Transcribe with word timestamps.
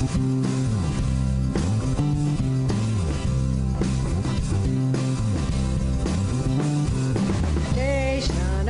Nation 0.00 0.16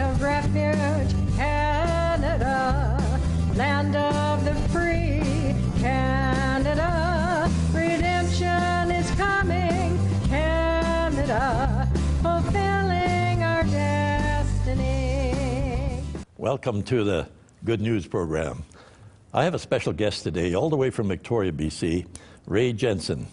of 0.01 0.21
refuge, 0.21 1.14
Canada, 1.37 3.01
land 3.54 3.95
of 3.95 4.45
the 4.45 4.54
free, 4.71 5.54
Canada, 5.79 7.48
redemption 7.72 8.90
is 8.90 9.08
coming, 9.12 10.00
Canada, 10.26 11.88
fulfilling 12.22 13.44
our 13.44 13.62
destiny. 13.62 15.32
Welcome 16.38 16.82
to 16.82 17.04
the 17.04 17.28
Good 17.64 17.80
News 17.80 18.08
Program. 18.08 18.64
I 19.32 19.44
have 19.44 19.54
a 19.54 19.60
special 19.60 19.92
guest 19.92 20.24
today, 20.24 20.54
all 20.54 20.70
the 20.70 20.76
way 20.76 20.90
from 20.90 21.07
Victoria, 21.07 21.52
BC, 21.52 22.04
Ray 22.46 22.72
Jensen. 22.72 23.29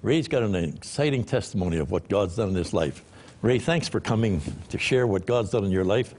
Ray's 0.00 0.26
got 0.26 0.42
an 0.42 0.54
exciting 0.54 1.22
testimony 1.22 1.76
of 1.76 1.90
what 1.90 2.08
God's 2.08 2.36
done 2.36 2.48
in 2.48 2.54
his 2.54 2.72
life. 2.72 3.04
Ray, 3.42 3.58
thanks 3.58 3.86
for 3.86 4.00
coming 4.00 4.40
to 4.70 4.78
share 4.78 5.06
what 5.06 5.26
God's 5.26 5.50
done 5.50 5.64
in 5.64 5.70
your 5.70 5.84
life. 5.84 6.14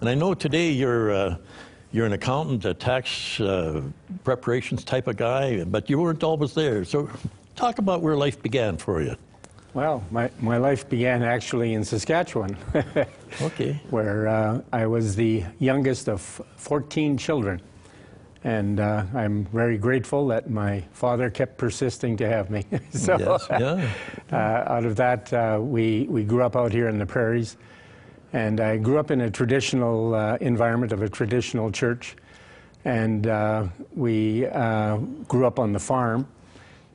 And 0.00 0.08
I 0.08 0.14
know 0.14 0.34
today 0.34 0.70
you're, 0.70 1.12
uh, 1.12 1.36
you're 1.90 2.06
an 2.06 2.12
accountant, 2.12 2.64
a 2.64 2.72
tax 2.72 3.40
uh, 3.40 3.82
preparations 4.22 4.84
type 4.84 5.08
of 5.08 5.16
guy, 5.16 5.64
but 5.64 5.90
you 5.90 5.98
weren't 5.98 6.22
always 6.22 6.54
there. 6.54 6.84
So 6.84 7.10
talk 7.56 7.78
about 7.78 8.02
where 8.02 8.14
life 8.16 8.40
began 8.40 8.76
for 8.76 9.02
you. 9.02 9.16
Well, 9.74 10.04
my, 10.12 10.30
my 10.40 10.58
life 10.58 10.88
began 10.88 11.24
actually 11.24 11.74
in 11.74 11.82
Saskatchewan, 11.82 12.56
Okay. 13.42 13.80
where 13.90 14.28
uh, 14.28 14.60
I 14.72 14.86
was 14.86 15.16
the 15.16 15.44
youngest 15.58 16.08
of 16.08 16.20
14 16.56 17.16
children. 17.18 17.60
And 18.42 18.80
uh, 18.80 19.04
I'm 19.14 19.44
very 19.46 19.76
grateful 19.76 20.26
that 20.28 20.48
my 20.48 20.82
father 20.92 21.28
kept 21.28 21.58
persisting 21.58 22.16
to 22.18 22.28
have 22.28 22.50
me. 22.50 22.64
so, 22.90 23.18
Yes, 23.18 23.46
yeah. 23.50 23.90
uh, 24.32 24.72
out 24.72 24.84
of 24.86 24.96
that, 24.96 25.32
uh, 25.32 25.58
we, 25.60 26.06
we 26.08 26.24
grew 26.24 26.42
up 26.42 26.56
out 26.56 26.72
here 26.72 26.88
in 26.88 26.98
the 26.98 27.06
prairies. 27.06 27.56
And 28.32 28.60
I 28.60 28.76
grew 28.76 28.98
up 28.98 29.10
in 29.10 29.20
a 29.22 29.30
traditional 29.30 30.14
uh, 30.14 30.38
environment 30.40 30.92
of 30.92 31.02
a 31.02 31.08
traditional 31.08 31.70
church. 31.70 32.16
And 32.84 33.26
uh, 33.26 33.66
we 33.94 34.46
uh, 34.46 34.96
grew 35.28 35.46
up 35.46 35.58
on 35.58 35.72
the 35.72 35.80
farm. 35.80 36.26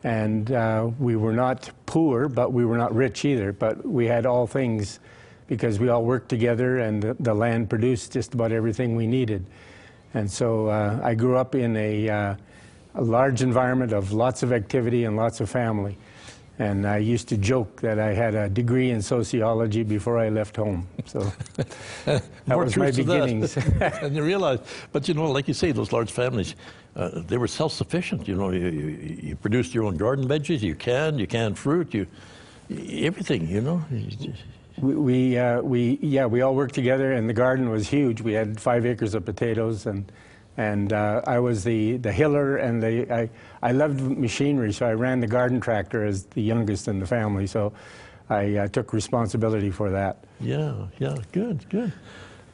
And 0.04 0.52
uh, 0.52 0.90
we 1.00 1.16
were 1.16 1.34
not 1.34 1.70
poor, 1.86 2.28
but 2.28 2.54
we 2.54 2.66
were 2.66 2.78
not 2.78 2.96
rich 2.96 3.26
either. 3.26 3.52
But 3.52 3.86
we 3.86 4.06
had 4.06 4.26
all 4.26 4.48
things 4.48 5.00
because 5.48 5.80
we 5.80 5.90
all 5.90 6.04
worked 6.04 6.30
together 6.30 6.80
and 6.80 7.02
the, 7.02 7.16
the 7.20 7.34
land 7.34 7.70
produced 7.70 8.14
just 8.14 8.34
about 8.34 8.52
everything 8.52 8.96
we 8.96 9.06
needed. 9.06 9.46
And 10.16 10.32
so 10.32 10.68
uh, 10.68 11.00
I 11.04 11.14
grew 11.14 11.36
up 11.36 11.56
in 11.56 11.76
a, 11.76 12.10
uh, 12.10 12.36
a 12.96 13.02
large 13.02 13.42
environment 13.42 13.92
of 13.92 14.14
lots 14.14 14.44
of 14.44 14.54
activity 14.54 15.04
and 15.04 15.18
lots 15.18 15.42
of 15.42 15.50
family. 15.50 15.98
And 16.58 16.88
I 16.88 17.00
used 17.00 17.28
to 17.30 17.38
joke 17.38 17.82
that 17.82 18.00
I 18.00 18.14
had 18.14 18.34
a 18.34 18.48
degree 18.48 18.92
in 18.92 19.02
sociology 19.02 19.84
before 19.84 20.18
I 20.18 20.30
left 20.30 20.56
home. 20.56 20.88
So 21.06 21.20
that 22.06 22.24
was 22.48 22.78
my 22.78 22.92
truth 22.92 22.96
to 22.96 23.04
that. 23.04 23.26
beginnings. 23.26 23.58
and 24.02 24.16
you 24.16 24.24
realize, 24.24 24.60
but 24.94 25.06
you 25.10 25.14
know, 25.14 25.30
like 25.30 25.50
you 25.50 25.54
say, 25.54 25.74
those 25.74 25.92
large 25.92 26.12
families, 26.14 26.56
uh, 26.96 27.10
they 27.28 27.38
were 27.38 27.50
self-sufficient. 27.50 28.26
You 28.26 28.36
know, 28.36 28.52
you, 28.52 28.68
you, 28.68 29.20
you 29.22 29.36
produced 29.36 29.74
your 29.74 29.84
own 29.84 29.98
garden 29.98 30.26
veggies, 30.30 30.62
you 30.62 30.76
canned, 30.76 31.20
you 31.20 31.28
canned 31.28 31.60
fruit, 31.60 31.94
you 31.94 32.08
everything. 32.70 33.50
You 33.50 33.60
know, 33.60 33.84
You 33.92 34.08
just- 34.12 34.44
We, 34.82 34.96
we, 34.96 35.38
uh, 35.38 35.62
we, 35.62 36.00
yeah, 36.02 36.26
we 36.26 36.42
all 36.42 36.56
worked 36.56 36.76
together, 36.76 37.14
and 37.14 37.30
the 37.30 37.34
garden 37.34 37.70
was 37.70 37.88
huge. 37.88 38.22
We 38.22 38.34
had 38.34 38.60
five 38.60 38.86
acres 38.86 39.14
of 39.14 39.26
potatoes, 39.26 39.86
and 39.86 40.12
and 40.58 40.94
uh, 40.94 41.22
I 41.28 41.40
was 41.40 41.64
the, 41.64 41.98
the 41.98 42.12
hiller, 42.12 42.58
and 42.58 42.82
the, 42.82 43.14
I, 43.14 43.30
I 43.62 43.74
loved 43.74 44.00
machinery, 44.00 44.72
so 44.72 44.86
I 44.86 44.94
ran 44.94 45.20
the 45.20 45.28
garden 45.28 45.60
tractor 45.60 46.06
as 46.06 46.24
the 46.28 46.42
youngest 46.42 46.88
in 46.88 47.00
the 47.00 47.06
family. 47.06 47.46
So 47.46 47.74
I 48.30 48.56
uh, 48.56 48.68
took 48.70 48.94
responsibility 48.94 49.70
for 49.70 49.92
that. 49.92 50.24
yeah, 50.40 50.88
yeah, 50.98 51.16
good, 51.32 51.68
good. 51.70 51.92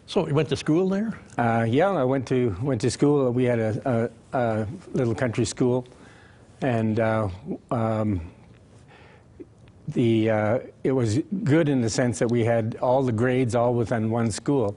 So 0.07 0.27
you 0.27 0.33
went 0.33 0.49
to 0.49 0.57
school 0.57 0.89
there? 0.89 1.17
Uh, 1.37 1.65
yeah, 1.69 1.91
I 1.91 2.03
went 2.03 2.27
to 2.29 2.55
went 2.61 2.81
to 2.81 2.91
school. 2.91 3.31
We 3.31 3.45
had 3.45 3.59
a, 3.59 4.11
a, 4.33 4.37
a 4.37 4.67
little 4.93 5.15
country 5.15 5.45
school, 5.45 5.87
and 6.61 6.99
uh, 6.99 7.29
um, 7.69 8.19
the 9.93 10.29
uh, 10.29 10.59
it 10.83 10.91
was 10.91 11.19
good 11.43 11.69
in 11.69 11.81
the 11.81 11.89
sense 11.89 12.19
that 12.19 12.29
we 12.29 12.43
had 12.43 12.77
all 12.81 13.03
the 13.03 13.11
grades 13.11 13.55
all 13.55 13.73
within 13.73 14.09
one 14.09 14.31
school, 14.31 14.75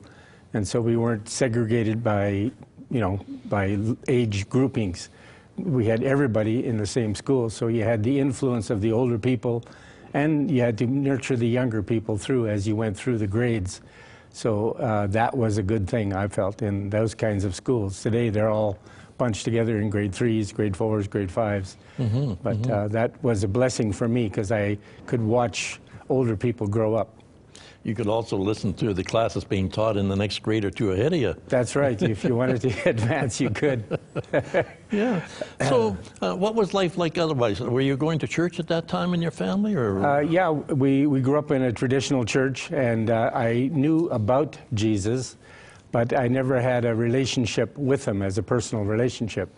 and 0.52 0.66
so 0.66 0.80
we 0.80 0.96
weren't 0.96 1.28
segregated 1.28 2.02
by 2.02 2.50
you 2.90 3.00
know 3.00 3.20
by 3.46 3.78
age 4.08 4.48
groupings. 4.48 5.08
We 5.56 5.86
had 5.86 6.02
everybody 6.02 6.66
in 6.66 6.76
the 6.76 6.86
same 6.86 7.14
school, 7.14 7.48
so 7.48 7.68
you 7.68 7.84
had 7.84 8.02
the 8.02 8.18
influence 8.18 8.70
of 8.70 8.80
the 8.80 8.92
older 8.92 9.18
people, 9.18 9.64
and 10.12 10.50
you 10.50 10.60
had 10.60 10.76
to 10.78 10.86
nurture 10.86 11.36
the 11.36 11.48
younger 11.48 11.82
people 11.82 12.18
through 12.18 12.48
as 12.48 12.66
you 12.66 12.74
went 12.74 12.96
through 12.96 13.18
the 13.18 13.26
grades. 13.26 13.80
So 14.32 14.72
uh, 14.72 15.06
that 15.08 15.36
was 15.36 15.58
a 15.58 15.62
good 15.62 15.88
thing 15.88 16.12
I 16.12 16.26
felt 16.26 16.60
in 16.60 16.90
those 16.90 17.14
kinds 17.14 17.44
of 17.44 17.54
schools. 17.54 18.02
Today 18.02 18.30
they're 18.30 18.50
all 18.50 18.78
bunched 19.18 19.44
together 19.44 19.78
in 19.80 19.90
grade 19.90 20.12
threes, 20.14 20.52
grade 20.52 20.76
fours, 20.76 21.06
grade 21.08 21.28
5s 21.30 21.76
but 22.42 22.70
Uh, 22.70 22.88
that 22.88 23.22
was 23.22 23.44
a 23.44 23.48
blessing 23.48 23.92
for 23.92 24.08
me 24.08 24.28
because 24.28 24.50
I 24.50 24.78
could 25.06 25.22
watch 25.22 25.80
older 26.08 26.36
people 26.36 26.66
grow 26.66 26.94
up. 26.94 27.08
You 27.84 27.94
could 27.94 28.08
also 28.08 28.38
listen 28.38 28.72
to 28.74 28.94
the 28.94 29.04
classes 29.04 29.44
being 29.44 29.68
taught 29.68 29.98
in 29.98 30.08
the 30.08 30.16
next 30.16 30.42
grade 30.42 30.64
or 30.64 30.70
two 30.70 30.92
ahead 30.92 31.12
of 31.12 31.20
you. 31.20 31.34
That's 31.48 31.76
right. 31.76 32.00
if 32.00 32.24
you 32.24 32.34
wanted 32.34 32.62
to 32.62 32.88
advance, 32.88 33.40
you 33.40 33.50
could. 33.50 33.84
Yeah. 34.90 35.26
So, 35.68 35.96
uh, 36.22 36.34
what 36.36 36.54
was 36.54 36.72
life 36.72 36.96
like 36.96 37.18
otherwise? 37.18 37.60
Were 37.60 37.80
you 37.80 37.96
going 37.96 38.20
to 38.20 38.28
church 38.28 38.60
at 38.60 38.68
that 38.68 38.86
time 38.86 39.12
in 39.12 39.20
your 39.20 39.32
family, 39.32 39.74
or? 39.74 40.06
Uh, 40.06 40.20
yeah, 40.20 40.50
we, 40.50 41.06
we 41.08 41.20
grew 41.20 41.36
up 41.36 41.50
in 41.50 41.62
a 41.62 41.72
traditional 41.72 42.24
church, 42.24 42.70
and 42.70 43.10
uh, 43.10 43.32
I 43.34 43.70
knew 43.72 44.06
about 44.10 44.56
Jesus, 44.72 45.36
but 45.94 46.12
I 46.12 46.26
never 46.26 46.60
had 46.60 46.84
a 46.84 46.92
relationship 46.92 47.78
with 47.78 48.04
him 48.04 48.20
as 48.20 48.36
a 48.36 48.42
personal 48.42 48.84
relationship. 48.84 49.48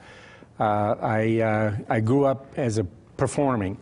Uh, 0.61 0.95
I, 1.01 1.41
uh, 1.41 1.77
I 1.89 2.01
grew 2.01 2.27
up 2.27 2.53
as 2.59 2.77
a 2.77 2.85
performing, 3.17 3.79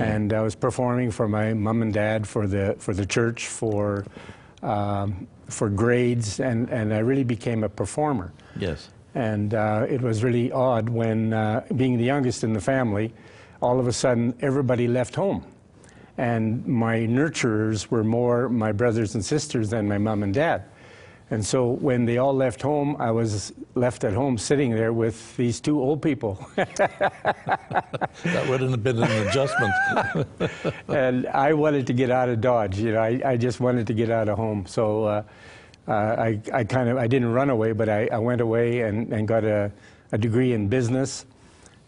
and 0.00 0.32
I 0.32 0.40
was 0.40 0.54
performing 0.54 1.10
for 1.10 1.28
my 1.28 1.52
mom 1.52 1.82
and 1.82 1.92
dad, 1.92 2.26
for 2.26 2.46
the, 2.46 2.76
for 2.78 2.94
the 2.94 3.04
church, 3.04 3.48
for, 3.48 4.06
um, 4.62 5.28
for 5.50 5.68
grades, 5.68 6.40
and, 6.40 6.70
and 6.70 6.94
I 6.94 7.00
really 7.00 7.24
became 7.24 7.62
a 7.62 7.68
performer. 7.68 8.32
yes. 8.58 8.88
And 9.14 9.52
uh, 9.52 9.86
it 9.88 10.00
was 10.00 10.22
really 10.22 10.50
odd 10.52 10.88
when, 10.88 11.34
uh, 11.34 11.66
being 11.76 11.98
the 11.98 12.04
youngest 12.04 12.42
in 12.42 12.54
the 12.54 12.60
family, 12.60 13.12
all 13.60 13.80
of 13.80 13.86
a 13.86 13.92
sudden 13.92 14.32
everybody 14.40 14.88
left 14.88 15.14
home. 15.14 15.44
And 16.16 16.66
my 16.66 17.00
nurturers 17.00 17.90
were 17.90 18.04
more 18.04 18.48
my 18.48 18.72
brothers 18.72 19.14
and 19.14 19.24
sisters 19.24 19.68
than 19.70 19.88
my 19.88 19.98
mom 19.98 20.22
and 20.22 20.32
dad. 20.32 20.62
And 21.30 21.44
so 21.44 21.66
when 21.72 22.06
they 22.06 22.16
all 22.16 22.32
left 22.32 22.62
home, 22.62 22.96
I 22.98 23.10
was 23.10 23.52
left 23.74 24.04
at 24.04 24.14
home 24.14 24.38
sitting 24.38 24.70
there 24.70 24.94
with 24.94 25.36
these 25.36 25.60
two 25.60 25.78
old 25.80 26.00
people. 26.00 26.44
That 26.56 28.46
wouldn't 28.48 28.70
have 28.70 28.82
been 28.82 29.02
an 29.02 29.28
adjustment. 29.28 29.74
and 30.88 31.26
I 31.28 31.52
wanted 31.52 31.86
to 31.86 31.92
get 31.92 32.10
out 32.10 32.28
of 32.28 32.40
Dodge. 32.40 32.78
You 32.78 32.92
know, 32.92 33.00
I, 33.00 33.20
I 33.24 33.36
just 33.36 33.60
wanted 33.60 33.86
to 33.88 33.94
get 33.94 34.10
out 34.10 34.28
of 34.28 34.36
home. 34.38 34.64
So 34.66 35.04
uh, 35.04 35.22
uh, 35.86 35.92
I, 35.92 36.40
I 36.52 36.64
kind 36.64 36.88
of 36.88 36.96
I 36.96 37.06
didn't 37.06 37.32
run 37.32 37.50
away, 37.50 37.72
but 37.72 37.88
I, 37.88 38.08
I 38.12 38.18
went 38.18 38.40
away 38.40 38.80
and, 38.80 39.12
and 39.12 39.28
got 39.28 39.44
a, 39.44 39.70
a 40.12 40.18
degree 40.18 40.52
in 40.52 40.68
business. 40.68 41.26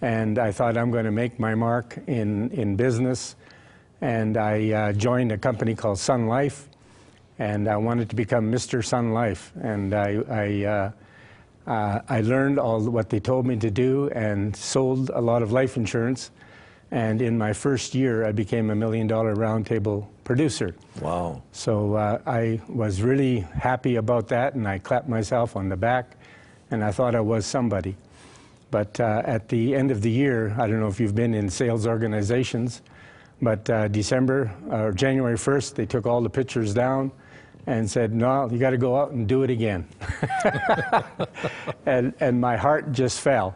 And 0.03 0.39
I 0.39 0.53
thought 0.53 0.77
I'm 0.77 0.91
going 0.91 1.05
to 1.05 1.11
make 1.11 1.39
my 1.39 1.55
mark 1.55 1.99
in, 2.07 2.51
in 2.51 2.77
business. 2.77 3.37
And 4.01 4.39
I 4.39 4.71
uh, 4.71 4.93
joined 4.93 5.33
a 5.33 5.39
company 5.39 5.75
called 5.75 5.99
Sun 5.99 6.27
Life. 6.27 6.70
And 7.41 7.69
I 7.69 7.79
wanted 7.79 8.11
to 8.11 8.17
become 8.17 8.53
Mr. 8.53 8.85
Sun 8.85 9.13
Life. 9.13 9.51
And 9.63 9.95
I, 9.95 10.19
I 10.29 10.65
uh, 10.65 10.91
uh, 11.67 12.01
I 12.09 12.21
learned 12.21 12.59
all 12.59 12.81
what 12.91 13.09
they 13.09 13.21
told 13.21 13.47
me 13.47 13.57
to 13.57 13.71
do 13.71 14.11
and 14.11 14.55
sold 14.55 15.11
a 15.11 15.21
lot 15.21 15.43
of 15.43 15.51
life 15.51 15.77
insurance. 15.77 16.31
And 16.91 17.23
in 17.23 17.39
my 17.39 17.53
first 17.53 17.95
year, 17.95 18.27
I 18.27 18.33
became 18.33 18.71
a 18.71 18.75
million 18.75 19.07
dollar 19.07 19.35
roundtable 19.37 20.07
producer. 20.25 20.75
wow. 21.01 21.43
So 21.53 21.95
uh, 21.95 22.19
I 22.27 22.61
was 22.69 23.01
really 23.01 23.41
happy 23.41 23.97
about 23.97 24.29
that, 24.29 24.55
and 24.55 24.67
I 24.67 24.79
clapped 24.79 25.09
myself 25.09 25.57
on 25.57 25.69
the 25.69 25.77
back, 25.77 26.17
and 26.71 26.85
I 26.85 26.91
thought 26.91 27.15
I 27.15 27.21
was 27.21 27.47
somebody. 27.47 27.97
But 28.71 29.01
uh, 29.01 29.23
at 29.25 29.49
the 29.49 29.75
end 29.75 29.91
of 29.91 30.03
the 30.03 30.11
year, 30.11 30.55
I 30.59 30.67
don't 30.67 30.81
know 30.81 30.89
if 30.89 31.01
you've 31.01 31.15
been 31.15 31.35
in 31.35 31.49
sales 31.49 31.87
organizations, 31.87 32.83
but 33.41 33.71
uh, 33.71 33.89
December 33.89 34.53
or 34.69 34.93
January 34.93 35.37
1st, 35.37 35.75
they 35.75 35.87
took 35.87 36.07
all 36.07 36.21
the 36.21 36.31
pictures 36.31 36.75
down 36.75 37.13
and 37.67 37.91
said, 37.91 38.13
"No, 38.13 38.49
you 38.51 38.59
got 38.59 38.71
to 38.71 38.79
go 38.79 38.97
out 38.97 39.13
and 39.13 39.27
do 39.27 39.43
it 39.43 39.51
again." 39.51 39.87
and 41.87 42.15
and 42.21 42.41
my 42.41 42.57
heart 42.57 42.93
just 42.93 43.21
fell, 43.21 43.55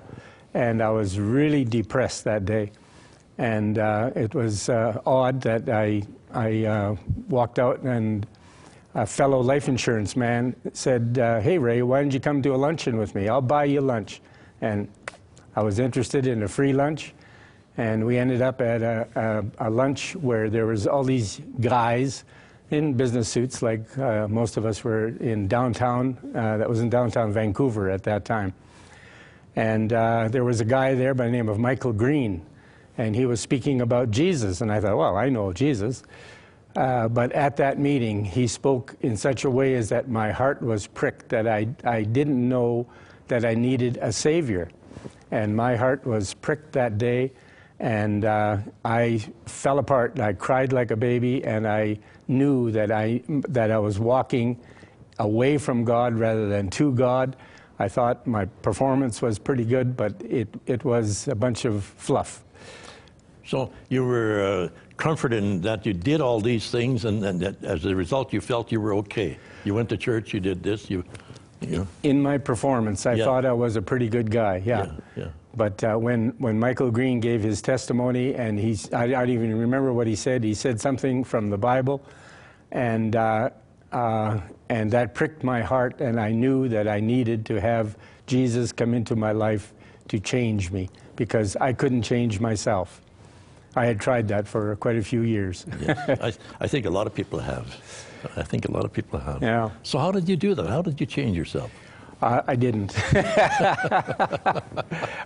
and 0.53 0.83
I 0.83 0.91
was 0.91 1.19
really 1.19 1.65
depressed 1.65 2.25
that 2.25 2.45
day. 2.45 2.73
And 3.39 3.79
uh, 3.79 4.11
it 4.15 4.35
was 4.35 4.69
uh, 4.69 5.01
odd 5.07 5.41
that 5.43 5.69
I 5.69 6.03
I 6.33 6.65
uh, 6.65 6.97
walked 7.29 7.59
out 7.59 7.81
and 7.81 8.27
a 8.95 9.05
fellow 9.05 9.41
life 9.41 9.69
insurance 9.69 10.17
man 10.17 10.55
said, 10.73 11.19
uh, 11.19 11.41
"Hey 11.41 11.59
Ray, 11.59 11.83
why 11.83 12.01
don't 12.01 12.13
you 12.13 12.21
come 12.21 12.43
to 12.43 12.55
a 12.55 12.57
luncheon 12.57 12.97
with 12.97 13.15
me? 13.15 13.29
I'll 13.29 13.41
buy 13.41 13.65
you 13.65 13.81
lunch." 13.81 14.21
And 14.61 14.89
I 15.57 15.63
was 15.63 15.79
interested 15.79 16.27
in 16.27 16.43
a 16.43 16.49
free 16.49 16.73
lunch, 16.73 17.13
and 17.77 18.05
we 18.07 18.19
ended 18.19 18.41
up 18.41 18.61
at 18.61 18.83
a, 18.83 19.09
a, 19.59 19.69
a 19.69 19.71
lunch 19.71 20.15
where 20.17 20.49
there 20.49 20.67
was 20.67 20.87
all 20.87 21.05
these 21.05 21.41
guys 21.61 22.25
in 22.71 22.95
business 22.95 23.29
suits, 23.29 23.63
like 23.63 23.97
uh, 23.99 24.27
most 24.29 24.57
of 24.57 24.65
us 24.65 24.83
were 24.83 25.09
in 25.09 25.49
downtown. 25.49 26.19
Uh, 26.35 26.57
that 26.59 26.69
was 26.69 26.81
in 26.81 26.91
downtown 26.91 27.33
Vancouver 27.33 27.91
at 27.91 28.03
that 28.05 28.25
time. 28.25 28.55
And 29.57 29.93
uh, 29.93 30.29
there 30.29 30.45
was 30.45 30.61
a 30.61 30.65
guy 30.65 30.95
there 30.95 31.15
by 31.15 31.27
the 31.27 31.31
name 31.31 31.49
of 31.49 31.59
Michael 31.59 31.93
Green, 31.93 32.45
and 32.99 33.15
he 33.15 33.27
was 33.27 33.41
speaking 33.41 33.81
about 33.81 34.11
Jesus. 34.11 34.61
And 34.61 34.73
I 34.73 34.81
thought, 34.81 34.97
well, 34.97 35.17
I 35.17 35.29
know 35.29 35.53
Jesus. 35.53 36.03
Uh, 36.75 37.07
but 37.07 37.31
at 37.33 37.57
that 37.59 37.79
meeting, 37.79 38.25
he 38.25 38.49
spoke 38.49 38.97
in 39.01 39.17
such 39.17 39.45
a 39.45 39.51
way 39.51 39.75
as 39.75 39.89
that 39.91 40.09
my 40.09 40.33
heart 40.33 40.61
was 40.61 40.89
pricked 40.89 41.29
that 41.29 41.47
I, 41.47 41.69
I 41.85 42.03
didn't 42.03 42.49
know 42.49 42.87
that 43.29 43.45
I 43.45 43.55
needed 43.55 43.99
a 44.03 44.13
Savior. 44.13 44.69
And 45.31 45.55
my 45.55 45.77
heart 45.77 46.05
was 46.05 46.35
pricked 46.35 46.73
that 46.73 46.99
day, 46.99 47.33
and 47.79 48.25
uh, 48.25 48.59
I 48.85 49.25
fell 49.47 49.79
apart. 49.79 50.15
and 50.15 50.23
I 50.23 50.33
cried 50.33 50.73
like 50.73 50.91
a 50.91 50.97
baby, 50.97 51.45
and 51.45 51.67
I 51.67 51.99
knew 52.29 52.71
that 52.73 52.91
I, 52.91 53.23
that 53.49 53.71
I 53.71 53.79
was 53.79 53.99
walking 53.99 54.59
away 55.19 55.59
from 55.59 55.85
God 55.85 56.19
rather 56.19 56.49
than 56.49 56.69
to 56.71 56.93
God. 56.93 57.37
I 57.79 57.89
thought 57.89 58.27
my 58.27 58.45
performance 58.63 59.21
was 59.21 59.39
pretty 59.39 59.65
good, 59.65 59.97
but 59.97 60.15
it, 60.23 60.49
it 60.67 60.85
was 60.85 61.29
a 61.29 61.35
bunch 61.35 61.65
of 61.65 61.85
fluff. 61.85 62.43
So 63.47 63.71
you 63.89 64.05
were 64.05 64.43
uh, 64.43 64.69
comforted 64.97 65.43
in 65.43 65.61
that 65.63 65.85
you 65.85 65.93
did 65.93 66.21
all 66.21 66.41
these 66.41 66.71
things, 66.71 67.05
and, 67.05 67.23
and 67.25 67.41
that 67.41 67.63
as 67.65 67.85
a 67.85 67.95
result, 67.95 68.33
you 68.33 68.41
felt 68.41 68.73
you 68.73 68.81
were 68.81 68.95
okay. 68.95 69.37
You 69.65 69.75
went 69.75 69.89
to 69.91 69.97
church, 69.97 70.33
you 70.33 70.41
did 70.41 70.63
this, 70.63 70.89
you, 70.89 71.05
you 71.61 71.79
know. 71.79 71.87
In 72.05 72.23
my 72.23 72.39
performance, 72.39 73.07
I 73.07 73.15
Yeah. 73.15 73.25
thought 73.25 73.45
I 73.45 73.53
was 73.53 73.77
a 73.77 73.83
pretty 73.83 74.09
good 74.09 74.31
guy, 74.31 74.63
yeah. 74.65 74.87
Yeah, 74.87 74.93
yeah. 75.17 75.29
But 75.57 75.83
uh, 75.85 75.97
when, 75.97 76.31
when 76.39 76.59
Michael 76.59 76.91
Green 76.91 77.21
gave 77.21 77.43
his 77.43 77.63
testimony, 77.63 78.35
and 78.35 78.59
he's, 78.59 78.93
I, 78.93 79.05
I 79.05 79.09
don't 79.09 79.31
even 79.31 79.57
remember 79.59 79.93
what 79.93 80.07
he 80.07 80.17
said, 80.17 80.43
he 80.43 80.55
said 80.55 80.81
something 80.81 81.23
from 81.23 81.51
the 81.51 81.59
Bible, 81.59 82.03
and, 82.73 83.15
uh, 83.15 83.51
uh, 83.93 84.41
and 84.69 84.91
that 84.91 85.15
pricked 85.15 85.45
my 85.45 85.63
heart, 85.63 86.01
and 86.01 86.21
I 86.21 86.33
knew 86.33 86.69
that 86.69 86.89
I 86.89 87.01
needed 87.01 87.47
to 87.47 87.61
have 87.61 87.97
Jesus 88.27 88.73
come 88.73 88.95
into 88.95 89.15
my 89.15 89.33
life 89.33 89.73
to 90.09 90.19
change 90.19 90.73
me, 90.73 90.91
because 91.15 91.57
I 91.57 91.73
couldn't 91.73 92.03
change 92.03 92.41
myself. 92.41 93.01
I 93.77 93.87
had 93.87 94.01
tried 94.01 94.29
that 94.29 94.47
for 94.47 94.77
quite 94.77 94.97
a 94.97 95.03
few 95.03 95.23
years. 95.23 95.67
Yes. 95.81 96.21
I, 96.21 96.65
I 96.65 96.69
think 96.69 96.87
a 96.87 96.91
lot 96.91 97.07
of 97.07 97.15
people 97.15 97.39
have. 97.39 97.67
I 98.37 98.43
think 98.43 98.67
a 98.67 98.71
lot 98.71 98.85
of 98.85 98.93
people 98.93 99.19
have. 99.19 99.43
Yeah. 99.43 99.71
So 99.83 99.99
how 99.99 100.11
did 100.11 100.29
you 100.29 100.37
do 100.37 100.55
that? 100.55 100.67
How 100.69 100.81
did 100.81 101.01
you 101.01 101.07
change 101.07 101.37
yourself? 101.37 101.71
Uh, 102.25 102.43
I 102.47 102.57
didn't. 102.57 102.97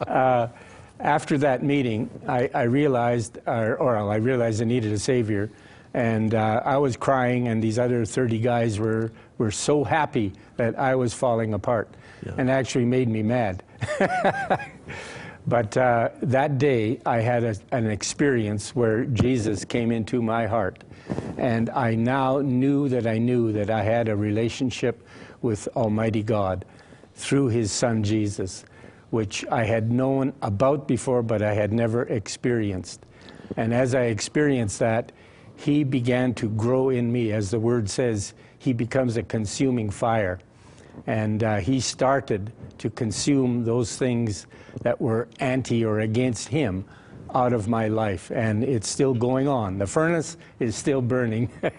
uh, 0.09 0.49
after 0.99 1.39
that 1.39 1.63
meeting, 1.63 2.11
I, 2.27 2.51
I 2.53 2.63
realized, 2.65 3.39
or, 3.47 3.77
or 3.77 3.97
I 3.97 4.17
realized 4.17 4.61
I 4.61 4.65
needed 4.65 4.93
a 4.93 4.99
savior, 4.99 5.49
and 5.95 6.35
uh, 6.35 6.61
I 6.65 6.77
was 6.79 6.97
crying, 6.97 7.47
and 7.47 7.63
these 7.63 7.79
other 7.79 8.05
30 8.05 8.41
guys 8.41 8.81
were, 8.81 9.13
were 9.39 9.53
so 9.53 9.85
happy 9.85 10.33
that 10.57 10.77
I 10.77 10.97
was 10.97 11.15
falling 11.15 11.55
apart, 11.55 11.89
Yeah. 12.27 12.33
and 12.37 12.51
actually 12.51 12.87
made 12.87 13.09
me 13.09 13.23
mad. 13.23 13.63
but 15.47 15.77
uh, 15.77 16.09
that 16.23 16.59
day, 16.59 17.01
I 17.07 17.21
had 17.21 17.45
a, 17.45 17.55
an 17.71 17.89
experience 17.89 18.75
where 18.75 19.05
Jesus 19.05 19.65
came 19.65 19.93
into 19.93 20.21
my 20.21 20.47
heart, 20.49 20.83
and 21.37 21.71
I 21.71 21.95
now 21.95 22.41
knew 22.41 22.89
that 22.89 23.07
I 23.07 23.19
knew 23.19 23.53
that 23.53 23.71
I 23.71 23.85
had 23.85 24.09
a 24.09 24.17
relationship 24.17 25.07
with 25.43 25.69
Almighty 25.77 26.25
God 26.25 26.65
through 27.19 27.49
His 27.49 27.73
Son 27.73 28.05
Jesus, 28.05 28.65
which 29.11 29.45
I 29.51 29.65
had 29.65 29.91
known 29.91 30.33
about 30.41 30.87
before, 30.87 31.23
but 31.23 31.43
I 31.43 31.53
had 31.53 31.73
never 31.73 32.05
experienced. 32.05 33.05
And 33.57 33.75
as 33.75 33.95
I 33.95 34.05
experienced 34.05 34.79
that, 34.79 35.11
He 35.57 35.83
began 35.83 36.33
to 36.35 36.49
grow 36.49 36.91
in 36.91 37.11
me. 37.11 37.33
As 37.33 37.51
the 37.51 37.59
word 37.59 37.91
says, 37.91 38.35
He 38.59 38.73
becomes 38.73 39.17
a 39.17 39.25
consuming 39.25 39.91
fire. 39.91 40.39
And 41.09 41.43
uh, 41.43 41.57
He 41.57 41.81
started 41.81 42.53
to 42.79 42.89
consume 42.89 43.65
those 43.65 43.97
things 43.97 44.47
that 44.83 45.01
were 45.01 45.29
anti 45.41 45.85
or 45.85 46.01
against 46.01 46.49
Him 46.49 46.85
out 47.35 47.53
of 47.53 47.69
my 47.69 47.89
life. 47.89 48.31
And 48.31 48.65
it's 48.65 48.89
still 48.89 49.15
going 49.15 49.49
on. 49.49 49.79
The 49.79 49.87
furnace 49.87 50.37
is 50.61 50.75
still 50.77 51.03
burning. 51.03 51.51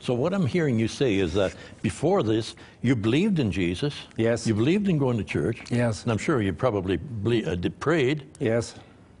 So 0.00 0.14
what 0.14 0.32
I'm 0.32 0.46
hearing 0.46 0.78
you 0.78 0.88
say 0.88 1.16
is 1.16 1.34
that 1.34 1.54
before 1.82 2.22
this, 2.22 2.54
you 2.82 2.94
believed 2.96 3.38
in 3.40 3.50
Jesus. 3.50 3.94
Yes. 4.16 4.46
You 4.46 4.54
believed 4.54 4.88
in 4.88 4.96
going 4.98 5.18
to 5.18 5.24
church. 5.24 5.62
Yes. 5.70 6.02
And 6.04 6.12
I'm 6.12 6.18
sure 6.18 6.40
you 6.40 6.52
probably 6.52 6.96
ble- 6.96 7.48
uh, 7.48 7.56
prayed, 7.80 8.24
yes. 8.38 8.74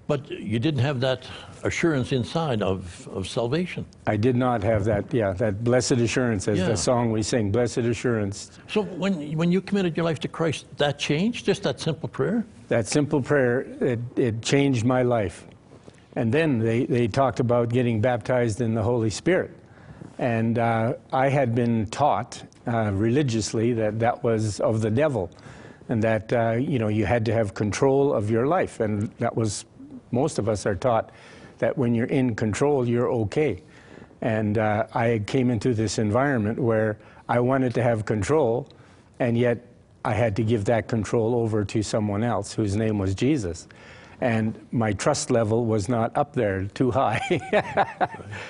but 0.06 0.30
you 0.30 0.58
didn't 0.58 0.80
have 0.80 1.00
that 1.00 1.26
assurance 1.64 2.12
inside 2.12 2.62
of, 2.62 3.08
of 3.08 3.28
salvation. 3.28 3.84
I 4.06 4.16
did 4.16 4.36
not 4.36 4.62
have 4.62 4.84
that, 4.84 5.12
yeah, 5.12 5.32
that 5.34 5.64
blessed 5.64 5.92
assurance, 5.92 6.48
as 6.48 6.58
Yeah. 6.58 6.68
the 6.68 6.76
song 6.76 7.10
we 7.10 7.22
sing, 7.22 7.50
blessed 7.50 7.78
assurance. 7.78 8.50
So 8.68 8.82
when, 8.82 9.36
when 9.36 9.50
you 9.52 9.60
committed 9.60 9.96
your 9.96 10.04
life 10.04 10.20
to 10.20 10.28
Christ, 10.28 10.66
that 10.78 10.98
changed? 10.98 11.44
Just 11.44 11.62
that 11.64 11.80
simple 11.80 12.08
prayer? 12.08 12.44
That 12.68 12.86
simple 12.86 13.20
prayer, 13.20 13.66
it, 13.80 14.00
it 14.16 14.42
changed 14.42 14.84
my 14.84 15.02
life. 15.02 15.46
And 16.18 16.34
then 16.34 16.58
they, 16.58 16.84
they 16.84 17.06
talked 17.06 17.38
about 17.38 17.68
getting 17.68 18.00
baptized 18.00 18.60
in 18.60 18.74
the 18.74 18.82
Holy 18.82 19.08
Spirit. 19.08 19.52
And 20.18 20.58
uh, 20.58 20.94
I 21.12 21.28
had 21.28 21.54
been 21.54 21.86
taught 21.86 22.42
uh, 22.66 22.90
religiously 22.92 23.72
that 23.74 24.00
that 24.00 24.24
was 24.24 24.58
of 24.58 24.80
the 24.80 24.90
devil 24.90 25.30
and 25.88 26.02
that, 26.02 26.32
uh, 26.32 26.54
you 26.54 26.80
know, 26.80 26.88
you 26.88 27.06
had 27.06 27.24
to 27.26 27.32
have 27.32 27.54
control 27.54 28.12
of 28.12 28.32
your 28.32 28.48
life. 28.48 28.80
And 28.80 29.12
that 29.20 29.36
was, 29.36 29.64
most 30.10 30.40
of 30.40 30.48
us 30.48 30.66
are 30.66 30.74
taught 30.74 31.12
that 31.58 31.78
when 31.78 31.94
you're 31.94 32.06
in 32.06 32.34
control, 32.34 32.88
you're 32.88 33.12
okay. 33.12 33.62
And 34.20 34.58
uh, 34.58 34.88
I 34.94 35.22
came 35.24 35.50
into 35.50 35.72
this 35.72 36.00
environment 36.00 36.58
where 36.58 36.98
I 37.28 37.38
wanted 37.38 37.74
to 37.74 37.82
have 37.84 38.06
control, 38.06 38.68
and 39.20 39.38
yet 39.38 39.64
I 40.04 40.14
had 40.14 40.34
to 40.34 40.42
give 40.42 40.64
that 40.64 40.88
control 40.88 41.36
over 41.36 41.64
to 41.66 41.80
someone 41.80 42.24
else 42.24 42.52
whose 42.52 42.74
name 42.74 42.98
was 42.98 43.14
Jesus. 43.14 43.68
And 44.20 44.58
my 44.72 44.92
trust 44.92 45.30
level 45.30 45.64
was 45.66 45.88
not 45.88 46.16
up 46.16 46.32
there 46.32 46.64
too 46.64 46.90
high. 46.90 47.20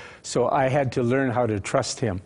so 0.23 0.49
I 0.49 0.69
had 0.69 0.93
to 0.93 1.03
learn 1.03 1.31
how 1.31 1.47
to 1.47 1.61
trust 1.61 2.01
him 2.01 2.23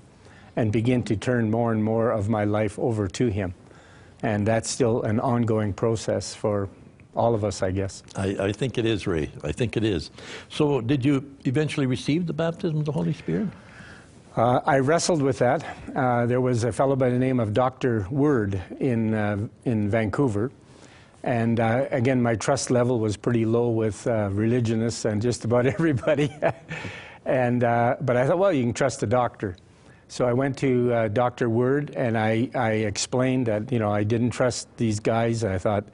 and 0.56 0.71
begin 0.71 1.03
to 1.05 1.17
turn 1.17 1.50
more 1.50 1.73
and 1.73 1.83
more 1.83 2.11
of 2.11 2.29
my 2.29 2.44
life 2.44 2.79
over 2.79 3.09
to 3.09 3.27
him. 3.27 3.55
And 4.23 4.47
that's 4.47 4.71
still 4.71 5.03
an 5.03 5.19
ongoing 5.19 5.73
process 5.73 6.35
for 6.35 6.69
all 7.15 7.35
of 7.35 7.44
us, 7.44 7.62
I 7.62 7.71
guess. 7.71 8.03
I, 8.17 8.37
I 8.39 8.53
think 8.53 8.79
it 8.79 8.87
is, 8.87 9.06
Ray. 9.06 9.31
I 9.43 9.53
think 9.53 9.77
it 9.77 9.84
is. 9.84 10.11
So 10.49 10.81
did 10.81 11.05
you 11.05 11.34
eventually 11.44 11.87
receive 11.87 12.27
the 12.27 12.32
baptism 12.32 12.79
of 12.79 12.84
the 12.84 12.93
Holy 12.93 13.13
Spirit? 13.13 13.49
Uh, 14.34 14.61
I 14.65 14.79
wrestled 14.79 15.20
with 15.20 15.39
that. 15.41 15.65
Uh, 15.94 16.25
there 16.25 16.41
was 16.41 16.65
a 16.65 16.72
fellow 16.72 16.96
by 16.96 17.11
the 17.11 17.19
name 17.19 17.39
of 17.39 17.53
Dr. 17.53 18.06
Word 18.11 18.61
in, 18.81 19.13
uh, 19.13 19.49
in 19.65 19.91
Vancouver. 19.91 20.51
And 21.24 21.60
uh, 21.60 21.86
again, 21.91 22.20
my 22.20 22.34
trust 22.34 22.70
level 22.70 22.98
was 22.98 23.17
pretty 23.17 23.44
low 23.44 23.69
with 23.69 24.06
uh, 24.06 24.29
religionists 24.32 25.05
and 25.05 25.22
just 25.22 25.44
about 25.44 25.67
everybody. 25.79 26.34
and, 27.24 27.62
uh, 27.62 27.96
but 28.00 28.17
I 28.17 28.26
thought, 28.26 28.38
well, 28.38 28.52
you 28.52 28.62
can 28.64 28.72
trust 28.72 29.02
a 29.02 29.06
doctor. 29.06 29.56
So 30.08 30.26
I 30.26 30.32
went 30.32 30.58
to 30.58 30.93
uh, 30.93 31.08
Dr. 31.08 31.48
Word 31.48 31.94
and 31.96 32.19
I, 32.19 32.50
I 32.55 32.70
explained 32.72 33.46
that, 33.46 33.72
you 33.72 33.79
know, 33.79 33.91
I 33.91 34.05
didn't 34.05 34.31
trust 34.31 34.69
these 34.76 35.00
guys. 35.00 35.43
I 35.43 35.58
thought, 35.58 35.84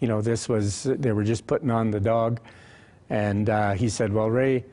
you 0.00 0.08
know, 0.08 0.20
this 0.20 0.48
was, 0.48 0.84
they 0.84 1.12
were 1.12 1.22
just 1.22 1.46
putting 1.46 1.70
on 1.70 1.90
the 1.90 2.00
dog. 2.00 2.40
And 3.10 3.48
uh, 3.48 3.74
he 3.74 3.88
said, 3.88 4.12
well, 4.12 4.30
Ray, 4.30 4.64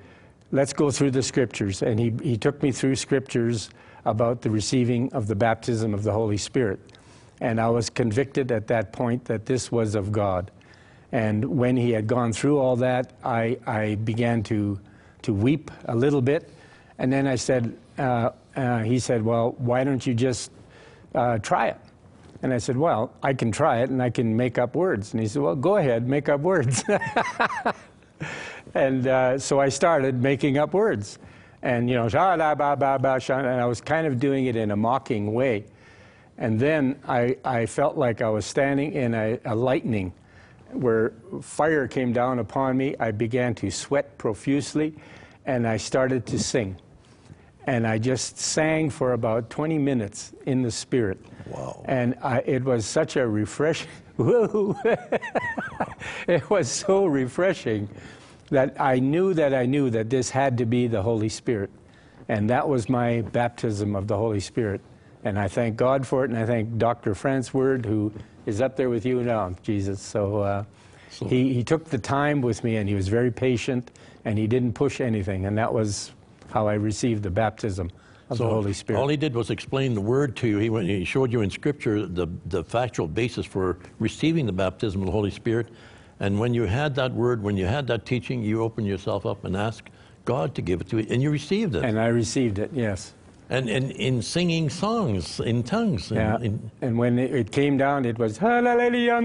let's 0.51 0.73
go 0.73 0.91
through 0.91 1.11
the 1.11 1.21
scriptures. 1.21 1.81
And 1.81 1.99
he, 1.99 2.13
he 2.23 2.37
took 2.37 2.63
me 2.63 2.71
through 2.71 2.95
scriptures 2.95 3.69
about 4.05 4.41
the 4.41 4.49
receiving 4.49 5.11
of 5.13 5.27
the 5.27 5.35
baptism 5.35 5.93
of 5.93 6.03
the 6.03 6.11
Holy 6.11 6.37
Spirit. 6.37 6.79
And 7.41 7.59
I 7.59 7.69
was 7.69 7.89
convicted 7.89 8.51
at 8.51 8.67
that 8.67 8.93
point 8.93 9.25
that 9.25 9.45
this 9.45 9.71
was 9.71 9.95
of 9.95 10.11
God. 10.11 10.51
And 11.11 11.45
when 11.45 11.77
he 11.77 11.91
had 11.91 12.07
gone 12.07 12.33
through 12.33 12.59
all 12.59 12.75
that, 12.77 13.13
I, 13.23 13.57
I 13.65 13.95
began 13.95 14.43
to, 14.43 14.79
to 15.23 15.33
weep 15.33 15.71
a 15.85 15.95
little 15.95 16.21
bit. 16.21 16.49
And 16.97 17.11
then 17.11 17.27
I 17.27 17.35
said, 17.35 17.77
uh, 17.97 18.31
uh, 18.55 18.79
he 18.79 18.99
said, 18.99 19.23
well, 19.23 19.55
why 19.57 19.83
don't 19.83 20.05
you 20.05 20.13
just 20.13 20.51
uh, 21.13 21.37
try 21.39 21.67
it? 21.67 21.77
And 22.41 22.53
I 22.53 22.57
said, 22.57 22.77
well, 22.77 23.13
I 23.23 23.33
can 23.33 23.51
try 23.51 23.79
it 23.79 23.89
and 23.89 24.01
I 24.01 24.09
can 24.09 24.35
make 24.35 24.57
up 24.57 24.75
words. 24.75 25.13
And 25.13 25.21
he 25.21 25.27
said, 25.27 25.41
well, 25.41 25.55
go 25.55 25.77
ahead, 25.77 26.07
make 26.07 26.29
up 26.29 26.41
words. 26.41 26.83
and 28.73 29.07
uh, 29.07 29.39
so 29.39 29.59
I 29.59 29.69
started 29.69 30.21
making 30.21 30.57
up 30.57 30.73
words. 30.73 31.17
And, 31.61 31.89
you 31.89 31.95
know, 31.95 32.03
and 32.05 32.43
I 32.43 33.65
was 33.65 33.81
kind 33.81 34.05
of 34.05 34.19
doing 34.19 34.45
it 34.45 34.55
in 34.55 34.71
a 34.71 34.75
mocking 34.75 35.33
way. 35.33 35.65
And 36.37 36.59
then 36.59 36.99
I, 37.07 37.37
I 37.45 37.65
felt 37.65 37.97
like 37.97 38.21
I 38.21 38.29
was 38.29 38.45
standing 38.45 38.93
in 38.93 39.13
a, 39.13 39.39
a 39.45 39.55
lightning 39.55 40.13
where 40.71 41.13
fire 41.41 41.87
came 41.87 42.11
down 42.11 42.39
upon 42.39 42.77
me. 42.77 42.95
I 42.99 43.11
began 43.11 43.55
to 43.55 43.71
sweat 43.71 44.17
profusely 44.17 44.95
and 45.45 45.67
I 45.67 45.77
started 45.77 46.25
to 46.27 46.39
sing. 46.39 46.75
And 47.67 47.87
I 47.87 47.97
just 47.97 48.37
sang 48.37 48.89
for 48.89 49.13
about 49.13 49.49
20 49.49 49.77
minutes 49.77 50.33
in 50.45 50.61
the 50.61 50.71
spirit. 50.71 51.17
Wow. 51.47 51.83
And 51.85 52.15
I, 52.21 52.39
it 52.39 52.63
was 52.63 52.85
such 52.85 53.15
a 53.15 53.27
refresh, 53.27 53.85
woo. 54.17 54.75
it 56.27 56.47
was 56.49 56.69
so 56.69 57.05
refreshing 57.05 57.89
that 58.49 58.79
I 58.79 58.99
knew 58.99 59.33
that 59.33 59.53
I 59.53 59.65
knew 59.65 59.89
that 59.89 60.09
this 60.09 60.29
had 60.29 60.57
to 60.59 60.65
be 60.65 60.87
the 60.87 61.01
Holy 61.01 61.29
Spirit. 61.29 61.71
And 62.27 62.49
that 62.49 62.67
was 62.67 62.89
my 62.89 63.21
baptism 63.21 63.95
of 63.95 64.07
the 64.07 64.17
Holy 64.17 64.39
Spirit. 64.39 64.81
And 65.25 65.39
I 65.39 65.47
thank 65.47 65.75
God 65.75 66.05
for 66.05 66.23
it, 66.23 66.29
and 66.29 66.37
I 66.37 66.45
thank 66.45 66.77
Dr. 66.77 67.15
Franz 67.15 67.51
Word, 67.51 67.83
who 67.85 68.13
is 68.45 68.61
up 68.61 68.75
there 68.77 68.89
with 68.89 69.05
you 69.07 69.23
now, 69.23 69.53
Jesus. 69.63 69.99
So, 69.99 70.37
uh, 70.41 70.63
So- 71.09 71.25
he, 71.25 71.51
he 71.51 71.63
took 71.63 71.85
the 71.85 71.97
time 71.97 72.41
with 72.41 72.63
me, 72.63 72.77
and 72.77 72.87
he 72.87 72.93
was 72.93 73.07
very 73.07 73.31
patient, 73.31 73.89
and 74.23 74.37
he 74.37 74.45
didn't 74.45 74.73
push 74.73 75.01
anything. 75.01 75.45
And 75.47 75.57
that 75.57 75.73
was 75.73 76.11
how 76.51 76.67
I 76.67 76.75
received 76.75 77.23
the 77.23 77.31
baptism 77.31 77.89
of 78.29 78.37
the 78.37 78.47
Holy 78.47 78.73
Spirit. 78.73 78.99
All 78.99 79.07
he 79.07 79.17
did 79.17 79.33
was 79.33 79.49
explain 79.49 79.95
the 79.95 80.01
word 80.01 80.35
to 80.37 80.47
you. 80.47 80.59
He, 80.59 80.69
went, 80.69 80.87
he 80.87 81.05
showed 81.05 81.31
you 81.33 81.41
in 81.41 81.49
Scripture 81.49 82.05
the, 82.05 82.27
the 82.45 82.63
factual 82.63 83.07
basis 83.07 83.47
for 83.47 83.77
receiving 83.97 84.45
the 84.45 84.51
baptism 84.53 85.01
of 85.01 85.07
the 85.07 85.11
Holy 85.11 85.31
Spirit. 85.31 85.69
And 86.19 86.39
when 86.39 86.53
you 86.53 86.63
had 86.63 86.93
that 86.95 87.11
word, 87.13 87.41
when 87.41 87.57
you 87.57 87.65
had 87.65 87.87
that 87.87 88.05
teaching, 88.05 88.43
you 88.43 88.61
opened 88.61 88.85
yourself 88.87 89.25
up 89.25 89.43
and 89.43 89.57
asked 89.57 89.89
God 90.23 90.53
to 90.55 90.61
give 90.61 90.81
it 90.81 90.89
to 90.89 90.99
you, 90.99 91.07
and 91.09 91.21
you 91.21 91.31
received 91.31 91.75
it. 91.75 91.83
and 91.83 91.99
I 91.99 92.07
received 92.07 92.59
it, 92.59 92.71
yes. 92.73 93.13
And, 93.47 93.69
and 93.69 93.91
in 93.91 94.21
singing 94.23 94.71
songs 94.71 95.39
in 95.39 95.61
tongues. 95.61 96.09
Yeah. 96.11 96.39
in- 96.41 96.71
and 96.81 96.97
when 96.97 97.19
it, 97.19 97.31
it 97.33 97.51
came 97.51 97.77
down, 97.77 98.03
it 98.05 98.17
was 98.17 98.37
Hallelujah, 98.39 99.21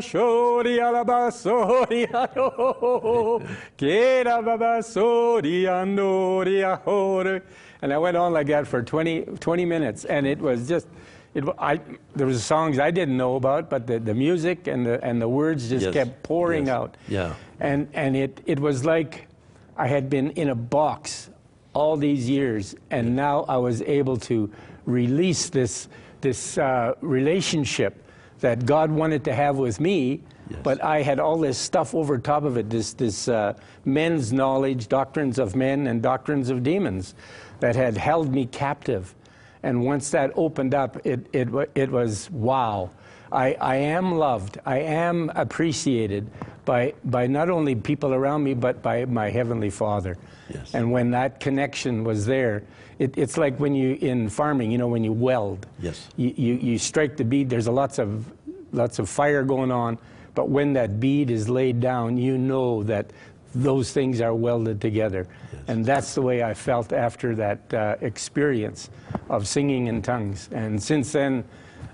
Shoria, 0.00 0.92
Labasoria, 0.92 2.28
Kera, 3.78 4.42
Babasoria, 4.44 5.84
Andoria, 5.84 6.80
Hore. 6.82 7.42
And 7.82 7.92
I 7.92 7.98
went 7.98 8.16
on 8.16 8.32
like 8.34 8.48
that 8.48 8.66
for 8.66 8.82
20, 8.82 9.22
20 9.40 9.64
minutes, 9.64 10.04
and 10.04 10.26
it 10.26 10.38
was 10.38 10.68
just. 10.68 10.86
It, 11.32 11.44
I, 11.60 11.80
there 12.16 12.26
was 12.26 12.42
songs 12.44 12.80
I 12.80 12.90
didn't 12.90 13.16
know 13.16 13.36
about, 13.36 13.70
but 13.70 13.86
the, 13.86 14.00
the 14.00 14.12
music 14.14 14.66
and 14.66 14.84
the, 14.84 15.02
and 15.04 15.22
the 15.22 15.28
words 15.28 15.68
just 15.68 15.84
Yes, 15.84 15.94
kept 15.94 16.24
pouring 16.24 16.66
yes, 16.66 16.74
out. 16.74 16.96
yeah. 17.08 17.34
And, 17.60 17.86
and 17.94 18.16
it, 18.16 18.40
it 18.46 18.58
was 18.58 18.84
like 18.84 19.28
I 19.76 19.86
had 19.86 20.10
been 20.10 20.30
in 20.32 20.48
a 20.48 20.56
box 20.56 21.29
all 21.72 21.96
these 21.96 22.28
years, 22.28 22.74
and 22.90 23.14
now 23.14 23.44
I 23.48 23.56
was 23.56 23.82
able 23.82 24.16
to 24.18 24.50
release 24.86 25.48
this, 25.50 25.88
this 26.20 26.58
uh, 26.58 26.94
relationship 27.00 28.02
that 28.40 28.66
God 28.66 28.90
wanted 28.90 29.24
to 29.24 29.34
have 29.34 29.56
with 29.56 29.80
me, 29.80 30.20
Yes. 30.50 30.58
but 30.64 30.82
I 30.82 31.02
had 31.02 31.20
all 31.20 31.38
this 31.38 31.56
stuff 31.56 31.94
over 31.94 32.18
top 32.18 32.42
of 32.42 32.56
it 32.56 32.68
this, 32.68 32.92
this 32.94 33.28
uh, 33.28 33.54
men's 33.84 34.32
knowledge, 34.32 34.88
doctrines 34.88 35.38
of 35.38 35.54
men, 35.54 35.86
and 35.86 36.02
doctrines 36.02 36.50
of 36.50 36.64
demons 36.64 37.14
that 37.60 37.76
had 37.76 37.96
held 37.96 38.32
me 38.34 38.46
captive. 38.46 39.14
And 39.62 39.84
once 39.84 40.10
that 40.10 40.32
opened 40.34 40.74
up, 40.74 41.06
it, 41.06 41.24
it, 41.32 41.48
it 41.76 41.90
was 41.90 42.28
wow. 42.32 42.90
I, 43.32 43.54
I 43.54 43.76
am 43.76 44.14
loved. 44.16 44.58
I 44.66 44.78
am 44.78 45.30
appreciated 45.34 46.30
by, 46.64 46.94
by 47.04 47.26
not 47.26 47.50
only 47.50 47.74
people 47.74 48.12
around 48.12 48.44
me, 48.44 48.54
but 48.54 48.82
by 48.82 49.04
my 49.04 49.30
Heavenly 49.30 49.70
Father. 49.70 50.16
Yes. 50.48 50.74
And 50.74 50.90
when 50.92 51.10
that 51.12 51.40
connection 51.40 52.04
was 52.04 52.26
there, 52.26 52.62
it, 52.98 53.16
it's 53.16 53.36
like 53.36 53.58
when 53.58 53.74
you, 53.74 53.96
in 54.00 54.28
farming, 54.28 54.70
you 54.70 54.78
know, 54.78 54.88
when 54.88 55.04
you 55.04 55.12
weld. 55.12 55.66
Yes. 55.80 56.08
You, 56.16 56.34
you, 56.36 56.54
you 56.54 56.78
strike 56.78 57.16
the 57.16 57.24
bead, 57.24 57.48
there's 57.48 57.66
a 57.66 57.72
lots 57.72 57.98
of, 57.98 58.30
lots 58.72 58.98
of 58.98 59.08
fire 59.08 59.42
going 59.42 59.70
on, 59.70 59.98
but 60.34 60.48
when 60.48 60.74
that 60.74 61.00
bead 61.00 61.30
is 61.30 61.48
laid 61.48 61.80
down, 61.80 62.18
you 62.18 62.36
know 62.36 62.82
that 62.84 63.10
those 63.54 63.92
things 63.92 64.20
are 64.20 64.34
welded 64.34 64.80
together. 64.80 65.26
Yes. 65.52 65.62
And 65.68 65.84
that's 65.84 66.14
the 66.14 66.22
way 66.22 66.42
I 66.42 66.54
felt 66.54 66.92
after 66.92 67.34
that 67.36 67.74
uh, 67.74 67.96
experience 68.00 68.90
of 69.28 69.48
singing 69.48 69.86
in 69.86 70.02
tongues. 70.02 70.48
And 70.52 70.80
since 70.80 71.12
then, 71.12 71.44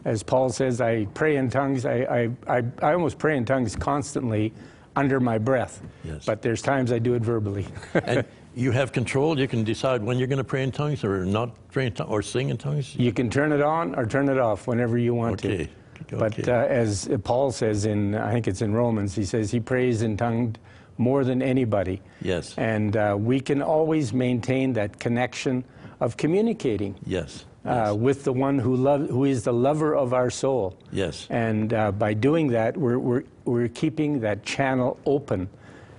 as 0.06 0.22
Paul 0.22 0.50
says, 0.50 0.80
I 0.80 1.04
pray 1.14 1.36
in 1.36 1.50
tongues. 1.50 1.84
I, 1.84 2.30
I, 2.48 2.58
I, 2.58 2.62
I 2.80 2.92
almost 2.92 3.18
pray 3.18 3.36
in 3.36 3.44
tongues 3.44 3.74
constantly 3.74 4.52
under 4.94 5.18
my 5.18 5.36
breath. 5.36 5.82
Yes. 6.04 6.24
But 6.24 6.42
there's 6.42 6.62
times 6.62 6.92
I 6.92 7.00
do 7.00 7.14
it 7.14 7.22
verbally. 7.22 7.66
and 8.04 8.24
you 8.54 8.70
have 8.70 8.92
control. 8.92 9.38
You 9.38 9.48
can 9.48 9.64
decide 9.64 10.02
when 10.02 10.16
you're 10.16 10.28
going 10.28 10.38
to 10.38 10.44
pray 10.44 10.62
in 10.62 10.70
tongues 10.70 11.02
or 11.02 11.26
not 11.26 11.50
pray 11.72 11.86
in 11.86 11.92
tongues 11.92 12.08
or 12.10 12.22
sing 12.22 12.50
in 12.50 12.56
tongues. 12.56 12.94
You 12.94 13.12
can 13.12 13.28
turn 13.28 13.50
it 13.50 13.60
on 13.60 13.96
or 13.96 14.06
turn 14.06 14.28
it 14.28 14.38
off 14.38 14.68
whenever 14.68 14.96
you 14.96 15.12
want 15.12 15.44
Okay. 15.44 15.68
to. 16.08 16.16
But 16.16 16.38
Okay. 16.38 16.52
uh, 16.52 16.54
as 16.66 17.08
Paul 17.24 17.50
says 17.50 17.84
in, 17.84 18.14
I 18.14 18.30
think 18.32 18.46
it's 18.46 18.62
in 18.62 18.72
Romans, 18.72 19.14
he 19.16 19.24
says 19.24 19.50
he 19.50 19.58
prays 19.58 20.02
in 20.02 20.16
tongues 20.16 20.54
more 20.98 21.24
than 21.24 21.42
anybody. 21.42 22.00
Yes. 22.22 22.54
And 22.56 22.96
uh, 22.96 23.16
we 23.18 23.40
can 23.40 23.60
always 23.60 24.12
maintain 24.12 24.72
that 24.74 25.00
connection 25.00 25.64
of 25.98 26.16
communicating 26.16 26.94
Yes. 27.04 27.44
Uh, 27.66 27.94
with 27.94 28.24
the 28.24 28.32
one 28.32 28.58
who, 28.58 28.76
love, 28.76 29.08
who 29.08 29.24
is 29.24 29.42
the 29.42 29.52
lover 29.52 29.94
of 29.94 30.12
our 30.12 30.30
soul. 30.30 30.76
Yes. 30.92 31.26
And 31.30 31.72
uh, 31.72 31.92
by 31.92 32.14
doing 32.14 32.48
that, 32.48 32.76
we're, 32.76 32.98
we're, 32.98 33.24
we're 33.44 33.68
keeping 33.68 34.20
that 34.20 34.44
channel 34.44 34.98
open. 35.04 35.48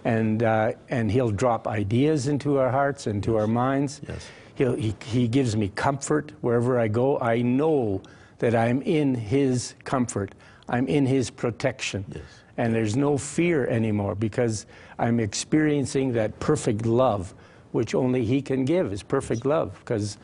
And, 0.05 0.43
uh, 0.43 0.73
and 0.89 1.11
he'll 1.11 1.31
drop 1.31 1.67
ideas 1.67 2.27
into 2.27 2.59
our 2.59 2.71
hearts, 2.71 3.07
into 3.07 3.37
our 3.37 3.47
minds. 3.47 4.01
Yes. 4.07 4.25
He'll, 4.55 4.75
he, 4.75 4.95
he 5.05 5.27
gives 5.27 5.55
me 5.57 5.69
comfort 5.75 6.31
wherever 6.41 6.79
I 6.79 6.87
go. 6.87 7.19
I 7.19 7.41
know 7.41 8.01
that 8.39 8.55
I'm 8.55 8.81
in 8.83 9.15
his 9.15 9.75
comfort, 9.83 10.33
I'm 10.69 10.87
in 10.87 11.05
his 11.05 11.29
protection. 11.29 12.05
Yes. 12.07 12.23
And 12.57 12.73
there's 12.73 12.95
no 12.95 13.17
fear 13.17 13.67
anymore 13.67 14.15
because 14.15 14.65
I'm 14.97 15.19
experiencing 15.19 16.13
that 16.13 16.39
perfect 16.39 16.85
love, 16.85 17.33
which 17.71 17.93
only 17.93 18.25
he 18.25 18.41
can 18.41 18.65
give, 18.65 18.91
is 18.91 19.03
perfect 19.03 19.45
love. 19.45 19.77
Because 19.79 20.17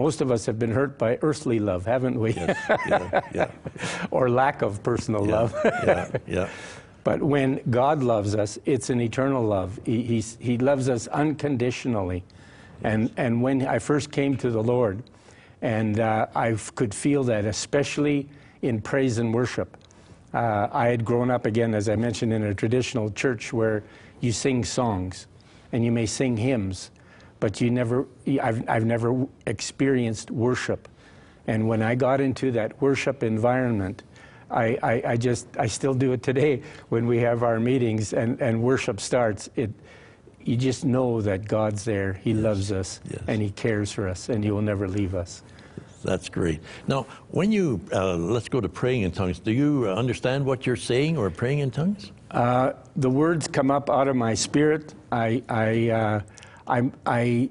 most 0.00 0.22
of 0.22 0.30
us 0.30 0.46
have 0.46 0.58
been 0.58 0.70
hurt 0.72 0.96
by 0.98 1.18
earthly 1.20 1.58
love, 1.58 1.84
haven't 1.84 2.18
we? 2.18 2.32
Yes. 2.32 2.56
Yeah. 2.88 3.20
Yeah. 3.34 3.50
or 4.10 4.30
lack 4.30 4.62
of 4.62 4.82
personal 4.82 5.26
Yeah. 5.26 5.34
love. 5.34 5.54
yeah. 5.64 6.08
Yeah. 6.26 6.48
But 7.02 7.22
when 7.22 7.60
God 7.70 8.02
loves 8.02 8.34
us, 8.34 8.58
it's 8.66 8.90
an 8.90 9.00
eternal 9.00 9.42
love. 9.42 9.80
He, 9.86 10.02
he's, 10.02 10.36
he 10.38 10.58
loves 10.58 10.88
us 10.90 11.06
unconditionally. 11.08 12.22
And, 12.82 13.10
and 13.16 13.42
when 13.42 13.66
I 13.66 13.78
first 13.78 14.12
came 14.12 14.36
to 14.36 14.50
the 14.50 14.62
Lord, 14.62 15.02
and 15.62 15.98
uh, 15.98 16.26
I 16.34 16.56
could 16.74 16.94
feel 16.94 17.24
that, 17.24 17.46
especially 17.46 18.28
in 18.62 18.80
praise 18.82 19.16
and 19.18 19.32
worship. 19.32 19.76
Uh, 20.34 20.68
I 20.72 20.88
had 20.88 21.02
grown 21.04 21.30
up, 21.30 21.46
again, 21.46 21.74
as 21.74 21.88
I 21.88 21.96
mentioned, 21.96 22.32
in 22.34 22.42
a 22.42 22.54
traditional 22.54 23.10
church 23.10 23.50
where 23.52 23.82
you 24.20 24.30
sing 24.32 24.62
songs 24.64 25.26
and 25.72 25.82
you 25.84 25.92
may 25.92 26.06
sing 26.06 26.36
hymns, 26.36 26.90
but 27.40 27.60
you 27.60 27.70
never, 27.70 28.06
I've, 28.40 28.68
I've 28.68 28.84
never 28.84 29.26
experienced 29.46 30.30
worship. 30.30 30.88
And 31.46 31.66
when 31.66 31.82
I 31.82 31.94
got 31.94 32.20
into 32.20 32.52
that 32.52 32.80
worship 32.80 33.22
environment, 33.22 34.02
I, 34.50 34.78
I, 34.82 35.02
I 35.12 35.16
just, 35.16 35.46
I 35.58 35.66
still 35.66 35.94
do 35.94 36.12
it 36.12 36.22
today 36.22 36.62
when 36.90 37.06
we 37.06 37.18
have 37.18 37.42
our 37.42 37.58
meetings 37.58 38.12
and, 38.12 38.40
and 38.40 38.62
worship 38.62 39.00
starts. 39.00 39.48
It, 39.56 39.70
you 40.42 40.56
just 40.56 40.84
know 40.84 41.20
that 41.22 41.48
God's 41.48 41.84
there. 41.84 42.14
He 42.14 42.34
loves 42.34 42.72
us 42.72 43.00
Yes. 43.10 43.22
and 43.26 43.42
He 43.42 43.50
cares 43.50 43.90
for 43.90 44.08
us 44.08 44.28
and 44.28 44.44
He 44.44 44.50
will 44.50 44.62
never 44.62 44.86
leave 44.86 45.14
us. 45.14 45.42
That's 46.02 46.28
great. 46.30 46.60
Now, 46.88 47.06
when 47.28 47.52
you, 47.52 47.80
uh, 47.92 48.16
let's 48.16 48.48
go 48.48 48.60
to 48.60 48.68
praying 48.68 49.02
in 49.02 49.12
tongues, 49.12 49.38
do 49.38 49.52
you 49.52 49.88
understand 49.88 50.46
what 50.46 50.66
you're 50.66 50.76
saying 50.76 51.18
or 51.18 51.28
praying 51.30 51.58
in 51.58 51.70
tongues? 51.70 52.12
Uh, 52.30 52.72
the 52.96 53.10
words 53.10 53.46
come 53.48 53.70
up 53.70 53.90
out 53.90 54.08
of 54.08 54.16
my 54.16 54.32
spirit. 54.34 54.94
I, 55.12 55.42
I, 55.48 55.90
uh, 55.90 56.20
I'm, 56.70 56.92
I 57.04 57.50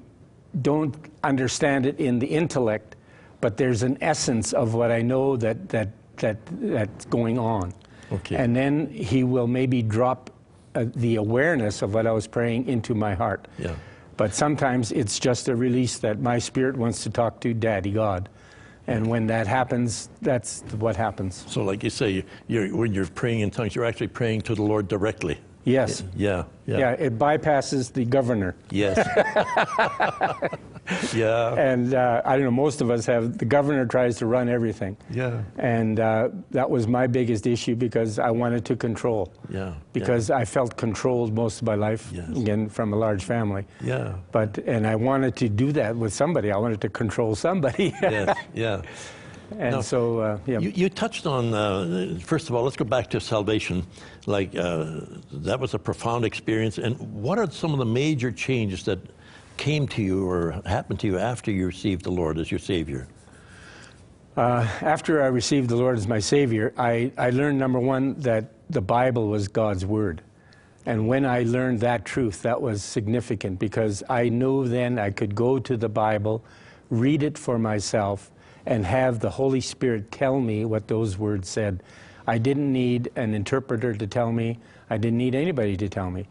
don't 0.62 0.96
understand 1.22 1.86
it 1.86 2.00
in 2.00 2.18
the 2.18 2.26
intellect, 2.26 2.96
but 3.40 3.56
there's 3.56 3.82
an 3.82 3.98
essence 4.00 4.52
of 4.52 4.74
what 4.74 4.90
I 4.90 5.02
know 5.02 5.36
that, 5.36 5.68
that, 5.68 5.90
that, 6.16 6.38
that's 6.50 7.04
going 7.06 7.38
on. 7.38 7.72
Okay. 8.12 8.36
And 8.36 8.56
then 8.56 8.88
he 8.90 9.22
will 9.22 9.46
maybe 9.46 9.82
drop 9.82 10.30
uh, 10.74 10.86
the 10.96 11.16
awareness 11.16 11.82
of 11.82 11.94
what 11.94 12.06
I 12.06 12.12
was 12.12 12.26
praying 12.26 12.66
into 12.68 12.94
my 12.94 13.14
heart. 13.14 13.46
Yeah. 13.58 13.74
But 14.16 14.34
sometimes 14.34 14.92
it's 14.92 15.18
just 15.18 15.48
a 15.48 15.56
release 15.56 15.98
that 15.98 16.20
my 16.20 16.38
spirit 16.38 16.76
wants 16.76 17.02
to 17.04 17.10
talk 17.10 17.40
to 17.40 17.54
Daddy 17.54 17.90
God. 17.90 18.28
And 18.86 19.06
when 19.06 19.26
that 19.28 19.46
happens, 19.46 20.08
that's 20.20 20.62
what 20.78 20.96
happens. 20.96 21.44
So, 21.48 21.62
like 21.62 21.84
you 21.84 21.90
say, 21.90 22.24
you're, 22.48 22.74
when 22.74 22.92
you're 22.92 23.06
praying 23.06 23.40
in 23.40 23.50
tongues, 23.50 23.74
you're 23.74 23.84
actually 23.84 24.08
praying 24.08 24.40
to 24.42 24.54
the 24.54 24.62
Lord 24.62 24.88
directly. 24.88 25.38
Yes. 25.64 26.02
Yeah. 26.16 26.44
Yeah. 26.66 26.78
Yeah, 26.78 26.90
it 26.92 27.18
bypasses 27.18 27.92
the 27.92 28.04
governor. 28.04 28.54
Yes. 28.70 28.96
yeah. 31.14 31.54
And 31.54 31.94
uh, 31.94 32.22
I 32.24 32.36
don't 32.36 32.44
know, 32.44 32.50
most 32.50 32.80
of 32.80 32.90
us 32.90 33.06
have, 33.06 33.38
the 33.38 33.44
governor 33.44 33.86
tries 33.86 34.16
to 34.18 34.26
run 34.26 34.48
everything. 34.48 34.96
Yeah. 35.10 35.42
And 35.58 36.00
uh, 36.00 36.28
that 36.50 36.68
was 36.70 36.86
my 36.86 37.06
biggest 37.06 37.46
issue 37.46 37.76
because 37.76 38.18
I 38.18 38.30
wanted 38.30 38.64
to 38.66 38.76
control. 38.76 39.32
Yeah. 39.48 39.74
Because 39.92 40.30
I 40.30 40.44
felt 40.44 40.76
controlled 40.76 41.34
most 41.34 41.60
of 41.60 41.66
my 41.66 41.74
life, 41.74 42.10
Yes. 42.12 42.28
again, 42.36 42.68
from 42.68 42.92
a 42.92 42.96
large 42.96 43.24
family. 43.24 43.66
Yeah. 43.80 44.14
But, 44.32 44.58
and 44.58 44.86
I 44.86 44.96
wanted 44.96 45.36
to 45.36 45.48
do 45.48 45.72
that 45.72 45.96
with 45.96 46.12
somebody. 46.12 46.50
I 46.52 46.56
wanted 46.56 46.80
to 46.82 46.88
control 46.88 47.34
somebody. 47.34 47.94
Yes. 48.02 48.36
Yeah. 48.54 48.82
And 49.58 49.76
Now, 49.76 49.80
so, 49.80 50.18
uh, 50.18 50.38
yeah. 50.46 50.58
You, 50.58 50.70
you 50.70 50.88
touched 50.88 51.26
on, 51.26 51.52
uh, 51.54 52.18
first 52.22 52.48
of 52.48 52.54
all, 52.54 52.64
let's 52.64 52.76
go 52.76 52.84
back 52.84 53.10
to 53.10 53.20
salvation. 53.20 53.86
Like, 54.26 54.56
uh, 54.56 55.00
that 55.32 55.58
was 55.58 55.74
a 55.74 55.78
profound 55.78 56.24
experience. 56.24 56.78
And 56.78 56.98
what 57.22 57.38
are 57.38 57.50
some 57.50 57.72
of 57.72 57.78
the 57.78 57.86
major 57.86 58.30
changes 58.30 58.84
that 58.84 58.98
came 59.56 59.86
to 59.88 60.02
you 60.02 60.28
or 60.28 60.60
happened 60.66 61.00
to 61.00 61.06
you 61.06 61.18
after 61.18 61.50
you 61.50 61.66
received 61.66 62.04
the 62.04 62.12
Lord 62.12 62.38
as 62.38 62.50
your 62.50 62.60
Savior? 62.60 63.08
Uh, 64.36 64.66
after 64.80 65.22
I 65.22 65.26
received 65.26 65.68
the 65.68 65.76
Lord 65.76 65.98
as 65.98 66.06
my 66.06 66.20
Savior, 66.20 66.72
I, 66.78 67.12
I 67.18 67.30
learned 67.30 67.58
number 67.58 67.80
one 67.80 68.14
that 68.20 68.52
the 68.70 68.80
Bible 68.80 69.28
was 69.28 69.48
God's 69.48 69.84
Word. 69.84 70.22
And 70.86 71.08
when 71.08 71.26
I 71.26 71.42
learned 71.42 71.80
that 71.80 72.04
truth, 72.04 72.42
that 72.42 72.62
was 72.62 72.82
significant 72.82 73.58
because 73.58 74.02
I 74.08 74.28
knew 74.28 74.66
then 74.66 74.98
I 74.98 75.10
could 75.10 75.34
go 75.34 75.58
to 75.58 75.76
the 75.76 75.88
Bible, 75.88 76.42
read 76.88 77.22
it 77.22 77.36
for 77.36 77.58
myself, 77.58 78.30
and 78.66 78.84
have 78.86 79.20
the 79.20 79.30
Holy 79.30 79.60
Spirit 79.60 80.10
tell 80.10 80.40
me 80.40 80.64
what 80.64 80.88
those 80.88 81.18
words 81.18 81.48
said. 81.48 81.82
I 82.26 82.38
didn't 82.38 82.72
need 82.72 83.10
an 83.16 83.34
interpreter 83.34 83.94
to 83.94 84.06
tell 84.06 84.32
me, 84.32 84.58
I 84.88 84.98
didn't 84.98 85.18
need 85.18 85.34
anybody 85.34 85.76
to 85.76 85.88
tell 85.88 86.10
me 86.10 86.28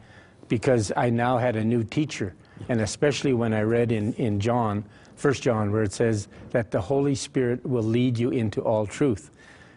because 0.48 0.91
I 0.95 1.09
now 1.09 1.38
had 1.38 1.55
a 1.55 1.63
new 1.63 1.83
teacher. 1.83 2.36
And 2.67 2.81
especially 2.81 3.33
when 3.33 3.53
I 3.53 3.62
read 3.62 3.91
in, 3.91 4.13
in 4.13 4.39
John, 4.39 4.83
1 5.21 5.33
John, 5.36 5.71
where 5.71 5.83
it 5.83 5.93
says 5.93 6.27
that 6.51 6.71
the 6.71 6.81
Holy 6.81 7.15
Spirit 7.15 7.65
will 7.65 7.83
lead 7.83 8.17
you 8.17 8.29
into 8.31 8.62
all 8.62 8.86
truth. 8.86 9.31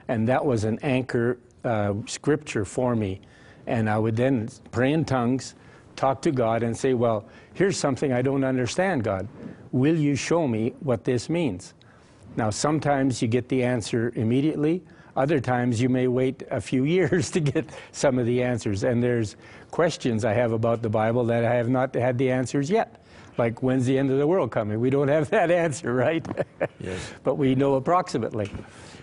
And 0.09 0.29
that 0.29 0.45
was 0.45 0.65
an 0.65 0.79
anchor 0.83 1.39
uh, 1.65 1.95
scripture 2.07 2.65
for 2.65 2.97
me. 2.97 3.21
And 3.67 3.89
I 3.89 3.99
would 3.99 4.17
then 4.17 4.49
pray 4.73 4.93
in 4.93 5.05
tongues, 5.05 5.55
talk 5.95 6.23
to 6.23 6.33
God, 6.33 6.63
and 6.63 6.77
say, 6.77 6.95
Well, 6.95 7.25
here's 7.55 7.77
something 7.77 8.13
I 8.13 8.23
don't 8.23 8.45
understand, 8.45 9.05
God. 9.05 9.29
Will 9.71 9.97
you 9.97 10.17
show 10.17 10.49
me 10.49 10.75
what 10.81 11.05
this 11.05 11.29
means? 11.29 11.75
Now, 12.37 12.51
sometimes 12.51 13.21
you 13.21 13.29
get 13.29 13.49
the 13.49 13.63
answer 13.63 14.13
immediately. 14.17 14.83
Other 15.17 15.41
times 15.41 15.81
you 15.81 15.89
may 15.89 16.09
wait 16.09 16.43
a 16.51 16.61
few 16.61 16.85
years 16.97 17.31
to 17.33 17.41
get 17.41 17.69
some 17.93 18.19
of 18.19 18.27
the 18.27 18.43
answers. 18.43 18.85
And 18.85 19.03
there's 19.03 19.37
questions 19.71 20.25
I 20.25 20.33
have 20.33 20.53
about 20.53 20.83
the 20.83 20.89
Bible 20.89 21.25
that 21.27 21.45
I 21.45 21.55
have 21.55 21.69
not 21.69 21.95
had 21.95 22.19
the 22.19 22.31
answers 22.31 22.71
yet. 22.71 23.05
Like, 23.39 23.63
when's 23.63 23.87
the 23.87 23.99
end 23.99 24.11
of 24.11 24.19
the 24.19 24.27
world 24.27 24.51
coming? 24.51 24.81
We 24.81 24.91
don't 24.91 25.09
have 25.09 25.31
that 25.31 25.51
answer, 25.51 25.95
right? 25.95 26.27
Yes. 26.81 27.13
but 27.23 27.37
we 27.37 27.55
know 27.55 27.75
approximately. 27.75 28.51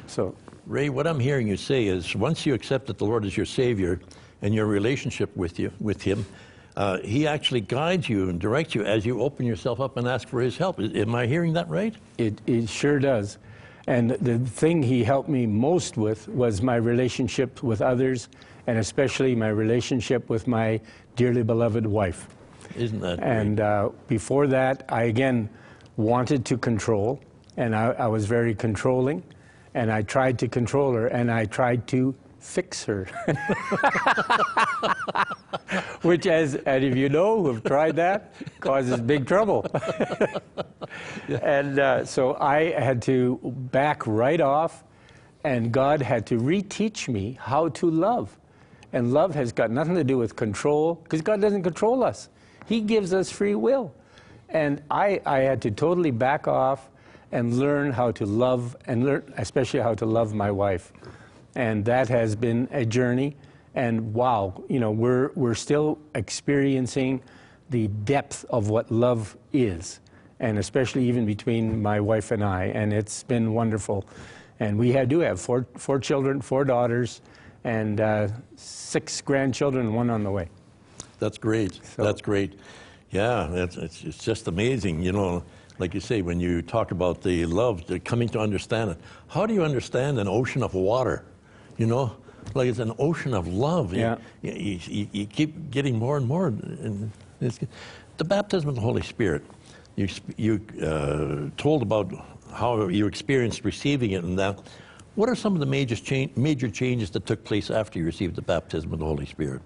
So, 0.07 0.35
Ray, 0.65 0.89
what 0.89 1.07
I'm 1.07 1.19
hearing 1.19 1.47
you 1.47 1.57
say 1.57 1.87
is 1.87 2.15
once 2.15 2.45
you 2.45 2.53
accept 2.53 2.87
that 2.87 2.97
the 2.97 3.05
Lord 3.05 3.25
is 3.25 3.35
your 3.35 3.45
Savior 3.45 3.99
and 4.41 4.53
your 4.53 4.65
relationship 4.67 5.35
with 5.35 5.59
you 5.59 5.71
with 5.79 6.01
Him, 6.01 6.25
uh, 6.79 6.97
He 7.01 7.27
actually 7.27 7.61
guides 7.61 8.09
you 8.09 8.29
and 8.29 8.39
directs 8.39 8.73
you 8.73 8.83
as 8.85 9.05
you 9.05 9.21
open 9.21 9.45
yourself 9.45 9.79
up 9.79 9.97
and 9.97 10.07
ask 10.07 10.27
for 10.27 10.41
His 10.41 10.57
help. 10.57 10.79
Am 10.79 11.13
I 11.13 11.27
hearing 11.27 11.53
that 11.53 11.69
right? 11.69 11.95
It, 12.17 12.41
it 12.47 12.67
sure 12.69 12.97
does. 12.99 13.37
And 13.85 14.11
the 14.11 14.39
thing 14.39 14.83
he 14.83 15.03
helped 15.03 15.29
me 15.29 15.45
most 15.45 15.97
with 15.97 16.27
was 16.27 16.61
my 16.61 16.75
relationship 16.75 17.63
with 17.63 17.81
others, 17.81 18.29
and 18.67 18.77
especially 18.77 19.35
my 19.35 19.49
relationship 19.49 20.29
with 20.29 20.47
my 20.47 20.79
dearly 21.15 21.43
beloved 21.43 21.85
wife. 21.85 22.27
Isn't 22.75 22.99
that 23.01 23.19
And 23.19 23.57
great? 23.57 23.65
uh, 23.65 23.89
before 24.07 24.47
that, 24.47 24.85
I 24.89 25.03
again 25.03 25.49
wanted 25.97 26.45
to 26.45 26.57
control, 26.57 27.19
and 27.57 27.75
I, 27.75 27.91
I 27.91 28.07
was 28.07 28.25
very 28.27 28.53
controlling, 28.53 29.23
and 29.73 29.91
I 29.91 30.03
tried 30.03 30.37
to 30.39 30.47
control 30.47 30.93
her, 30.93 31.07
and 31.07 31.31
I 31.31 31.45
tried 31.45 31.87
to 31.87 32.13
fix 32.39 32.83
her. 32.85 33.07
Which, 36.01 36.25
as 36.25 36.59
any 36.65 36.87
of 36.87 36.97
you 36.97 37.09
know 37.09 37.41
who 37.41 37.53
have 37.53 37.63
tried 37.63 37.95
that, 37.97 38.33
causes 38.59 38.99
big 39.01 39.27
trouble. 39.27 39.65
And 41.41 41.79
uh, 41.79 42.05
so 42.05 42.35
I 42.39 42.71
had 42.71 43.01
to 43.03 43.39
back 43.71 44.05
right 44.07 44.41
off, 44.41 44.83
and 45.43 45.71
God 45.71 46.01
had 46.01 46.25
to 46.27 46.39
reteach 46.39 47.07
me 47.07 47.37
how 47.39 47.69
to 47.69 47.89
love. 47.89 48.37
And 48.91 49.13
love 49.13 49.35
has 49.35 49.51
got 49.51 49.69
nothing 49.69 49.95
to 49.95 50.03
do 50.03 50.17
with 50.17 50.35
control, 50.35 50.95
because 50.95 51.21
God 51.21 51.41
doesn't 51.41 51.63
control 51.63 52.03
us. 52.03 52.29
He 52.65 52.81
gives 52.81 53.13
us 53.13 53.31
free 53.31 53.55
will. 53.55 53.93
And 54.49 54.81
I, 54.89 55.21
I 55.25 55.39
had 55.39 55.61
to 55.63 55.71
totally 55.71 56.11
back 56.11 56.47
off 56.47 56.89
and 57.31 57.59
learn 57.59 57.91
how 57.91 58.11
to 58.11 58.25
love, 58.25 58.75
and 58.85 59.05
learn 59.05 59.33
especially 59.37 59.81
how 59.81 59.93
to 59.93 60.05
love 60.05 60.33
my 60.33 60.49
wife. 60.49 60.91
And 61.55 61.83
that 61.85 62.07
has 62.09 62.35
been 62.35 62.67
a 62.71 62.85
journey. 62.85 63.35
And 63.75 64.13
wow, 64.13 64.63
you 64.67 64.79
know, 64.79 64.91
we're, 64.91 65.31
we're 65.35 65.55
still 65.55 65.99
experiencing 66.15 67.21
the 67.69 67.87
depth 67.87 68.45
of 68.49 68.69
what 68.69 68.91
love 68.91 69.37
is, 69.53 69.99
and 70.39 70.57
especially 70.57 71.07
even 71.07 71.25
between 71.25 71.81
my 71.81 71.99
wife 71.99 72.31
and 72.31 72.43
I. 72.43 72.65
And 72.65 72.91
it's 72.91 73.23
been 73.23 73.53
wonderful. 73.53 74.05
And 74.59 74.77
we 74.77 74.91
have, 74.93 75.07
do 75.07 75.19
have 75.19 75.39
four, 75.39 75.65
four 75.77 75.99
children, 75.99 76.41
four 76.41 76.65
daughters, 76.65 77.21
and 77.63 78.01
uh, 78.01 78.27
six 78.55 79.21
grandchildren, 79.21 79.93
one 79.93 80.09
on 80.09 80.23
the 80.23 80.31
way. 80.31 80.49
That's 81.19 81.37
great. 81.37 81.79
So- 81.85 82.03
That's 82.03 82.21
great. 82.21 82.59
Yeah, 83.11 83.51
it's, 83.53 83.75
it's, 83.75 84.03
it's 84.03 84.17
just 84.23 84.47
amazing. 84.47 85.01
You 85.01 85.11
know, 85.11 85.43
like 85.79 85.93
you 85.93 85.99
say, 85.99 86.21
when 86.21 86.39
you 86.39 86.61
talk 86.61 86.91
about 86.91 87.21
the 87.21 87.45
love, 87.45 87.85
the 87.87 87.99
coming 87.99 88.29
to 88.29 88.39
understand 88.39 88.91
it. 88.91 88.97
How 89.27 89.45
do 89.45 89.53
you 89.53 89.63
understand 89.63 90.19
an 90.19 90.27
ocean 90.27 90.61
of 90.63 90.73
water? 90.73 91.25
You 91.79 91.87
know, 91.87 92.11
like 92.53 92.67
it's 92.67 92.79
an 92.79 92.93
ocean 92.99 93.33
of 93.33 93.47
love. 93.47 93.93
You- 93.93 94.01
Yeah. 94.01 94.17
You, 94.41 94.51
you, 94.51 94.79
you, 94.87 95.07
you 95.11 95.25
keep 95.25 95.71
getting 95.71 95.97
more 95.97 96.17
and 96.17 96.27
more. 96.27 96.47
And 96.47 97.11
the 97.39 98.23
baptism 98.25 98.69
of 98.69 98.75
the 98.75 98.81
Holy 98.81 99.01
Spirit. 99.01 99.43
You, 99.95 100.07
you 100.37 100.61
uh, 100.81 101.49
told 101.57 101.81
about 101.81 102.13
how 102.53 102.87
you 102.87 103.07
experienced 103.07 103.63
receiving 103.65 104.11
it 104.11 104.23
and 104.23 104.37
that. 104.37 104.59
What 105.15 105.27
are 105.29 105.35
some 105.35 105.53
of 105.53 105.59
the 105.59 105.65
major, 105.65 105.95
cha- 105.95 106.31
major 106.35 106.69
changes 106.69 107.09
that 107.11 107.25
took 107.25 107.43
place 107.43 107.69
after 107.69 107.99
you 107.99 108.05
received 108.05 108.35
the 108.35 108.41
baptism 108.41 108.93
of 108.93 108.99
the 108.99 109.05
Holy 109.05 109.25
Spirit? 109.25 109.61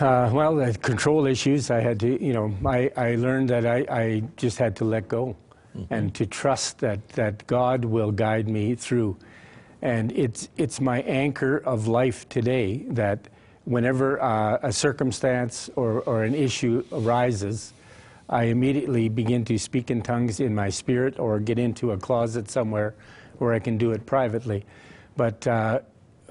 Uh, 0.00 0.28
well, 0.32 0.56
the 0.56 0.74
control 0.74 1.26
issues, 1.26 1.70
I 1.70 1.80
had 1.80 2.00
to, 2.00 2.22
you 2.22 2.32
know, 2.32 2.52
I, 2.66 2.90
I 2.96 3.14
learned 3.14 3.48
that 3.50 3.64
I, 3.64 3.86
I 3.88 4.22
just 4.36 4.58
had 4.58 4.74
to 4.76 4.84
let 4.84 5.08
go 5.08 5.36
and 5.90 6.14
to 6.14 6.26
trust 6.26 6.78
that, 6.80 7.08
that 7.10 7.46
God 7.46 7.84
will 7.84 8.12
guide 8.12 8.48
me 8.48 8.74
through. 8.74 9.16
And 9.84 10.12
it's, 10.12 10.48
it's 10.56 10.80
my 10.80 11.02
anchor 11.02 11.58
of 11.58 11.86
life 11.86 12.26
today 12.30 12.78
that 12.88 13.28
whenever 13.66 14.20
uh, 14.20 14.58
a 14.62 14.72
circumstance 14.72 15.68
or, 15.76 16.00
or 16.00 16.24
an 16.24 16.34
issue 16.34 16.82
arises, 16.90 17.74
I 18.30 18.44
immediately 18.44 19.10
begin 19.10 19.44
to 19.44 19.58
speak 19.58 19.90
in 19.90 20.00
tongues 20.00 20.40
in 20.40 20.54
my 20.54 20.70
spirit 20.70 21.18
or 21.18 21.38
get 21.38 21.58
into 21.58 21.92
a 21.92 21.98
closet 21.98 22.50
somewhere 22.50 22.94
where 23.36 23.52
I 23.52 23.58
can 23.58 23.76
do 23.76 23.90
it 23.92 24.06
privately. 24.06 24.64
But 25.18 25.46
uh, 25.46 25.80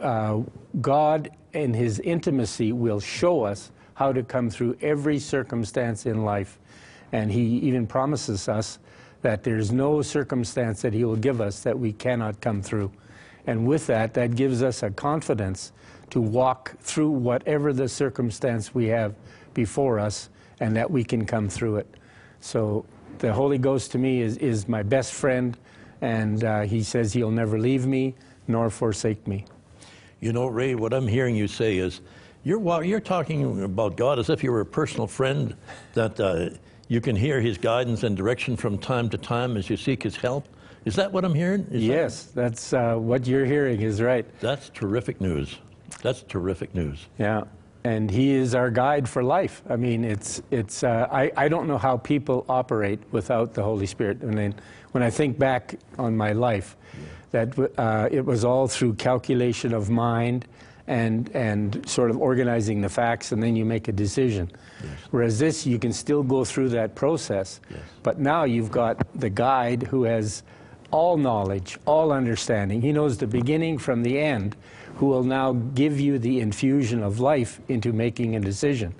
uh, 0.02 0.42
God, 0.82 1.30
in 1.54 1.76
His 1.76 2.00
intimacy, 2.00 2.72
will 2.72 3.00
show 3.00 3.44
us 3.44 3.72
how 3.94 4.12
to 4.13 4.24
come 4.24 4.50
through 4.50 4.78
every 4.82 5.20
circumstance 5.20 6.08
in 6.08 6.26
life. 6.26 6.58
And 7.12 7.32
He 7.32 7.44
even 7.60 7.86
promises 7.86 8.50
us 8.50 8.80
that 9.22 9.44
there's 9.44 9.72
no 9.72 10.02
circumstance 10.02 10.82
that 10.82 10.94
He 10.94 11.06
will 11.06 11.16
give 11.16 11.39
us 11.39 11.60
that 11.60 11.78
we 11.78 11.94
cannot 11.94 12.42
come 12.42 12.63
through. 12.63 12.92
And 13.47 13.67
with 13.67 13.88
that, 13.88 14.13
that 14.13 14.36
gives 14.36 14.63
us 14.63 14.84
a 14.84 14.89
confidence 14.89 15.71
to 16.12 16.21
walk 16.21 16.75
through 16.79 17.10
whatever 17.10 17.73
the 17.73 17.89
circumstance 17.89 18.73
we 18.73 18.88
have 18.88 19.15
before 19.53 19.99
us 19.99 20.29
and 20.60 20.75
that 20.75 20.89
we 20.89 21.03
can 21.03 21.25
come 21.25 21.49
through 21.49 21.77
it. 21.77 21.95
So 22.39 22.86
the 23.19 23.34
Holy 23.34 23.58
Ghost 23.58 23.91
to 23.93 23.97
me 23.97 24.21
is, 24.21 24.38
is 24.38 24.67
my 24.67 24.84
best 24.84 25.13
friend, 25.13 25.58
and 26.01 26.43
uh, 26.43 26.62
He 26.62 26.84
says 26.84 27.13
He'll 27.13 27.32
never 27.32 27.60
leave 27.60 27.86
me 27.86 28.15
nor 28.47 28.69
forsake 28.69 29.25
me. 29.27 29.45
You 30.19 30.34
know, 30.34 30.47
Ray, 30.47 30.75
what 30.75 30.93
I'm 30.93 31.08
hearing 31.08 31.36
you 31.36 31.47
say 31.47 31.77
is 31.77 32.01
you're, 32.43 32.84
you're 32.84 32.99
talking 32.99 33.63
about 33.63 33.95
God 33.95 34.19
as 34.19 34.29
if 34.29 34.43
you 34.43 34.51
were 34.51 34.62
a 34.62 34.65
personal 34.65 35.08
friend, 35.08 35.56
that 35.93 36.19
uh, 36.19 36.49
you 36.89 37.01
can 37.01 37.15
hear 37.15 37.39
His 37.41 37.58
guidance 37.58 38.03
and 38.03 38.15
direction 38.15 38.56
from 38.56 38.77
time 38.77 39.10
to 39.10 39.17
time 39.17 39.58
as 39.58 39.69
you 39.69 39.77
seek 39.77 40.03
His 40.03 40.15
help. 40.15 40.47
Is 40.86 40.96
that 40.96 41.12
what 41.12 41.24
I'm 41.26 41.34
hearing? 41.34 41.62
Is 41.72 41.72
that- 41.72 41.80
Yes, 41.80 42.24
that's 42.36 42.74
uh, 42.74 42.96
what 42.96 43.26
you're 43.28 43.46
hearing 43.46 43.82
is 43.82 44.02
right. 44.02 44.26
that's 44.39 44.69
terrific 44.69 45.22
news. 45.22 45.60
That's 46.02 46.24
terrific 46.24 46.74
news. 46.76 47.08
Yeah, 47.17 47.43
and 47.84 48.10
He 48.12 48.32
is 48.32 48.56
our 48.56 48.69
guide 48.69 49.08
for 49.08 49.24
life. 49.24 49.62
I 49.69 49.76
mean, 49.78 50.04
it's 50.04 50.41
it's. 50.52 50.84
Uh, 50.84 51.08
I 51.12 51.32
I 51.38 51.48
don't 51.48 51.67
know 51.67 51.78
how 51.78 51.98
people 51.98 52.46
operate 52.50 53.00
without 53.12 53.54
the 53.54 53.63
Holy 53.63 53.86
Spirit. 53.86 54.17
I 54.24 54.26
mean, 54.26 54.54
when 54.91 55.04
I 55.04 55.10
think 55.10 55.38
back 55.39 55.76
on 55.98 56.17
my 56.17 56.34
life, 56.34 56.76
that 57.32 57.58
uh, 57.78 58.10
it 58.12 58.26
was 58.26 58.43
all 58.43 58.67
through 58.67 58.96
calculation 58.96 59.74
of 59.74 59.89
mind. 59.89 60.46
And, 60.86 61.30
and 61.34 61.82
sort 61.88 62.10
of 62.12 62.17
organizing 62.17 62.82
the 62.82 62.89
facts, 62.89 63.32
and 63.32 63.41
then 63.41 63.56
you 63.56 63.63
make 63.63 63.88
a 63.88 63.93
decision. 63.93 64.52
Whereas 65.12 65.39
this, 65.39 65.65
you 65.65 65.80
can 65.80 65.93
still 65.93 66.24
go 66.24 66.43
through 66.43 66.69
that 66.76 66.93
process, 66.93 67.62
Yes. 67.72 67.80
but 68.04 68.19
now 68.19 68.43
you've 68.43 68.69
got 68.69 68.98
the 69.17 69.30
guide 69.30 69.84
who 69.84 70.04
has 70.04 70.43
all 70.93 71.17
knowledge, 71.17 71.79
all 71.86 72.12
understanding. 72.12 72.79
He 72.79 72.91
knows 72.91 73.17
the 73.17 73.25
beginning 73.25 73.79
from 73.79 74.03
the 74.03 74.19
end, 74.19 74.56
who 74.97 75.08
will 75.08 75.23
now 75.23 75.53
give 75.53 75.99
you 75.99 76.19
the 76.19 76.39
infusion 76.39 77.01
of 77.01 77.19
life 77.19 77.60
into 77.67 77.91
making 77.91 78.36
a 78.36 78.39
decision. 78.39 78.93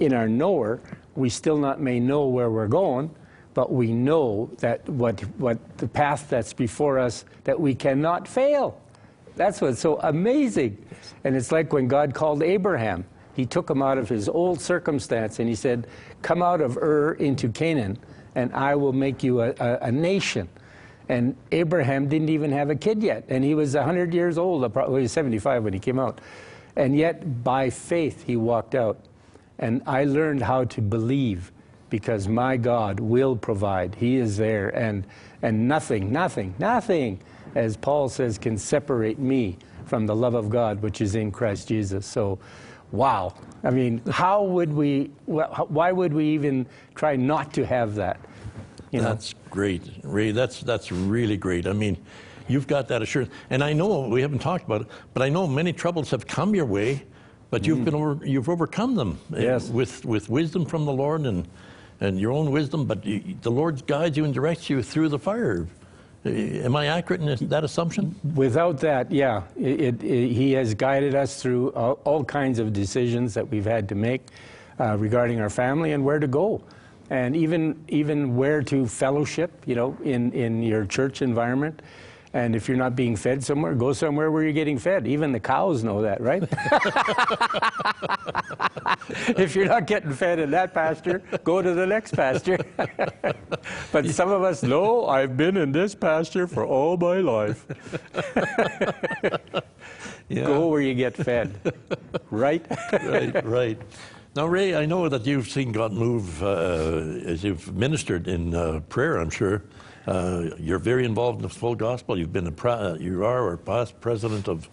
In 0.00 0.12
our 0.12 0.28
knower, 0.28 0.80
we 1.16 1.30
still 1.30 1.56
not 1.56 1.80
may 1.80 1.98
know 1.98 2.26
where 2.26 2.50
we're 2.50 2.68
going, 2.68 3.10
but 3.54 3.72
we 3.72 3.90
know 3.90 4.50
that 4.58 4.86
what, 4.86 5.18
what 5.38 5.78
the 5.78 5.88
path 5.88 6.28
that's 6.28 6.52
before 6.52 6.98
us, 6.98 7.24
that 7.44 7.58
we 7.58 7.74
cannot 7.74 8.28
fail. 8.28 8.78
That's 9.34 9.62
what's 9.62 9.80
so 9.80 9.98
amazing. 10.00 10.76
And 11.24 11.34
it's 11.34 11.50
like 11.50 11.72
when 11.72 11.88
God 11.88 12.14
called 12.14 12.42
Abraham. 12.42 13.06
He 13.34 13.46
took 13.46 13.70
him 13.70 13.80
out 13.80 13.96
of 13.96 14.10
his 14.10 14.28
old 14.28 14.60
circumstance 14.60 15.38
and 15.38 15.48
he 15.48 15.54
said, 15.54 15.86
Come 16.20 16.42
out 16.42 16.60
of 16.60 16.76
Ur 16.76 17.12
into 17.14 17.48
Canaan, 17.48 17.96
and 18.34 18.52
I 18.52 18.74
will 18.74 18.92
make 18.92 19.22
you 19.22 19.40
a, 19.40 19.54
a, 19.58 19.78
a 19.82 19.92
nation. 19.92 20.46
And 21.10 21.34
Abraham 21.50 22.08
didn't 22.08 22.28
even 22.28 22.52
have 22.52 22.70
a 22.70 22.76
kid 22.76 23.02
yet, 23.02 23.24
and 23.28 23.42
he 23.42 23.52
was 23.52 23.74
100 23.74 24.14
years 24.14 24.38
old, 24.38 24.72
probably 24.72 25.00
he 25.00 25.02
was 25.02 25.12
75 25.12 25.64
when 25.64 25.72
he 25.72 25.80
came 25.80 25.98
out. 25.98 26.20
And 26.76 26.96
yet, 26.96 27.42
by 27.42 27.68
faith, 27.68 28.22
he 28.24 28.36
walked 28.36 28.76
out. 28.76 28.96
And 29.58 29.82
I 29.88 30.04
learned 30.04 30.40
how 30.40 30.66
to 30.66 30.80
believe 30.80 31.50
because 31.88 32.28
my 32.28 32.56
God 32.56 33.00
will 33.00 33.34
provide. 33.34 33.96
He 33.96 34.18
is 34.18 34.36
there, 34.36 34.68
and, 34.68 35.04
and 35.42 35.66
nothing, 35.66 36.12
nothing, 36.12 36.54
nothing, 36.60 37.18
as 37.56 37.76
Paul 37.76 38.08
says, 38.08 38.38
can 38.38 38.56
separate 38.56 39.18
me 39.18 39.58
from 39.86 40.06
the 40.06 40.14
love 40.14 40.34
of 40.34 40.48
God 40.48 40.80
which 40.80 41.00
is 41.00 41.16
in 41.16 41.32
Christ 41.32 41.66
Jesus. 41.66 42.06
So, 42.06 42.38
wow. 42.92 43.34
I 43.64 43.70
mean, 43.70 44.00
how 44.08 44.44
would 44.44 44.72
we, 44.72 45.10
why 45.26 45.90
would 45.90 46.12
we 46.12 46.28
even 46.28 46.66
try 46.94 47.16
not 47.16 47.52
to 47.54 47.66
have 47.66 47.96
that? 47.96 48.20
You 48.90 49.00
know? 49.00 49.08
That's 49.08 49.34
great, 49.50 49.82
Ray. 50.02 50.32
That's 50.32 50.60
that's 50.60 50.90
really 50.90 51.36
great. 51.36 51.66
I 51.66 51.72
mean, 51.72 51.96
you've 52.48 52.66
got 52.66 52.88
that 52.88 53.02
assurance, 53.02 53.32
and 53.50 53.62
I 53.62 53.72
know 53.72 54.08
we 54.08 54.20
haven't 54.20 54.40
talked 54.40 54.64
about 54.64 54.82
it, 54.82 54.86
but 55.14 55.22
I 55.22 55.28
know 55.28 55.46
many 55.46 55.72
troubles 55.72 56.10
have 56.10 56.26
come 56.26 56.54
your 56.54 56.66
way, 56.66 57.04
but 57.50 57.66
you've 57.66 57.78
mm. 57.78 57.84
been 57.84 57.94
over, 57.94 58.26
you've 58.26 58.48
overcome 58.48 58.96
them. 58.96 59.18
Yes. 59.30 59.68
With 59.68 60.04
with 60.04 60.28
wisdom 60.28 60.64
from 60.66 60.86
the 60.86 60.92
Lord 60.92 61.22
and 61.22 61.46
and 62.00 62.18
your 62.18 62.32
own 62.32 62.50
wisdom, 62.50 62.86
but 62.86 63.04
you, 63.04 63.36
the 63.42 63.50
Lord 63.50 63.86
guides 63.86 64.16
you 64.16 64.24
and 64.24 64.34
directs 64.34 64.68
you 64.68 64.82
through 64.82 65.10
the 65.10 65.18
fire. 65.18 65.66
Am 66.24 66.76
I 66.76 66.86
accurate 66.86 67.22
in 67.22 67.48
that 67.48 67.64
assumption? 67.64 68.14
Without 68.34 68.78
that, 68.80 69.10
yeah. 69.10 69.42
It, 69.58 70.02
it, 70.04 70.32
he 70.32 70.52
has 70.52 70.74
guided 70.74 71.14
us 71.14 71.40
through 71.40 71.70
all, 71.72 71.98
all, 72.04 72.24
kinds 72.24 72.58
of 72.58 72.74
decisions 72.74 73.32
that 73.32 73.48
we've 73.48 73.64
had 73.64 73.88
to 73.88 73.94
make 73.94 74.26
uh, 74.78 74.98
regarding 74.98 75.40
our 75.40 75.48
family 75.48 75.92
and 75.92 76.04
where 76.04 76.18
to 76.18 76.26
go 76.26 76.60
and 77.10 77.36
even 77.36 77.84
even 77.88 78.36
where 78.36 78.62
to 78.62 78.86
fellowship, 78.86 79.50
you 79.66 79.74
know, 79.74 79.96
in 80.02 80.32
in 80.32 80.62
your 80.62 80.86
church 80.86 81.20
environment. 81.22 81.82
And 82.32 82.54
if 82.54 82.68
you're 82.68 82.76
not 82.76 82.94
being 82.94 83.16
fed 83.16 83.42
somewhere, 83.42 83.74
go 83.74 83.92
somewhere 83.92 84.30
where 84.30 84.44
you're 84.44 84.52
getting 84.52 84.78
fed. 84.78 85.08
Even 85.08 85.32
the 85.32 85.40
cows 85.40 85.82
know 85.82 86.02
that, 86.02 86.20
right? 86.20 86.44
if 89.36 89.56
you're 89.56 89.66
not 89.66 89.88
getting 89.88 90.12
fed 90.12 90.38
in 90.38 90.52
that 90.52 90.72
pasture, 90.72 91.24
go 91.42 91.60
to 91.60 91.74
the 91.74 91.84
next 91.84 92.14
pasture. 92.14 92.58
but 93.92 94.06
some 94.06 94.30
of 94.30 94.44
us, 94.44 94.62
know 94.62 95.08
I've 95.08 95.36
been 95.36 95.56
in 95.56 95.72
this 95.72 95.96
pasture 95.96 96.46
for 96.46 96.64
all 96.64 96.96
my 96.96 97.18
life. 97.18 97.66
yeah. 100.28 100.44
Go 100.46 100.68
where 100.68 100.82
you 100.82 100.94
get 100.94 101.16
fed, 101.16 101.58
right? 102.30 102.64
right, 102.92 103.44
right. 103.44 103.82
Now, 104.36 104.46
Ray, 104.46 104.76
I 104.76 104.86
know 104.86 105.08
that 105.08 105.26
you've 105.26 105.48
seen 105.48 105.72
God 105.72 105.92
move 105.92 106.40
uh, 106.40 107.26
as 107.26 107.42
you've 107.42 107.74
ministered 107.74 108.28
in 108.28 108.54
uh, 108.54 108.78
prayer, 108.88 109.16
I'm 109.16 109.28
sure. 109.28 109.64
Uh, 110.06 110.50
you're 110.56 110.78
very 110.78 111.04
involved 111.04 111.38
in 111.38 111.42
the 111.42 111.48
full 111.48 111.74
gospel. 111.74 112.16
You've 112.16 112.32
been 112.32 112.46
a 112.46 112.68
uh, 112.68 112.96
you 113.00 113.24
are 113.24 113.42
or 113.48 113.56
past 113.56 114.00
president 114.00 114.46
of 114.46 114.70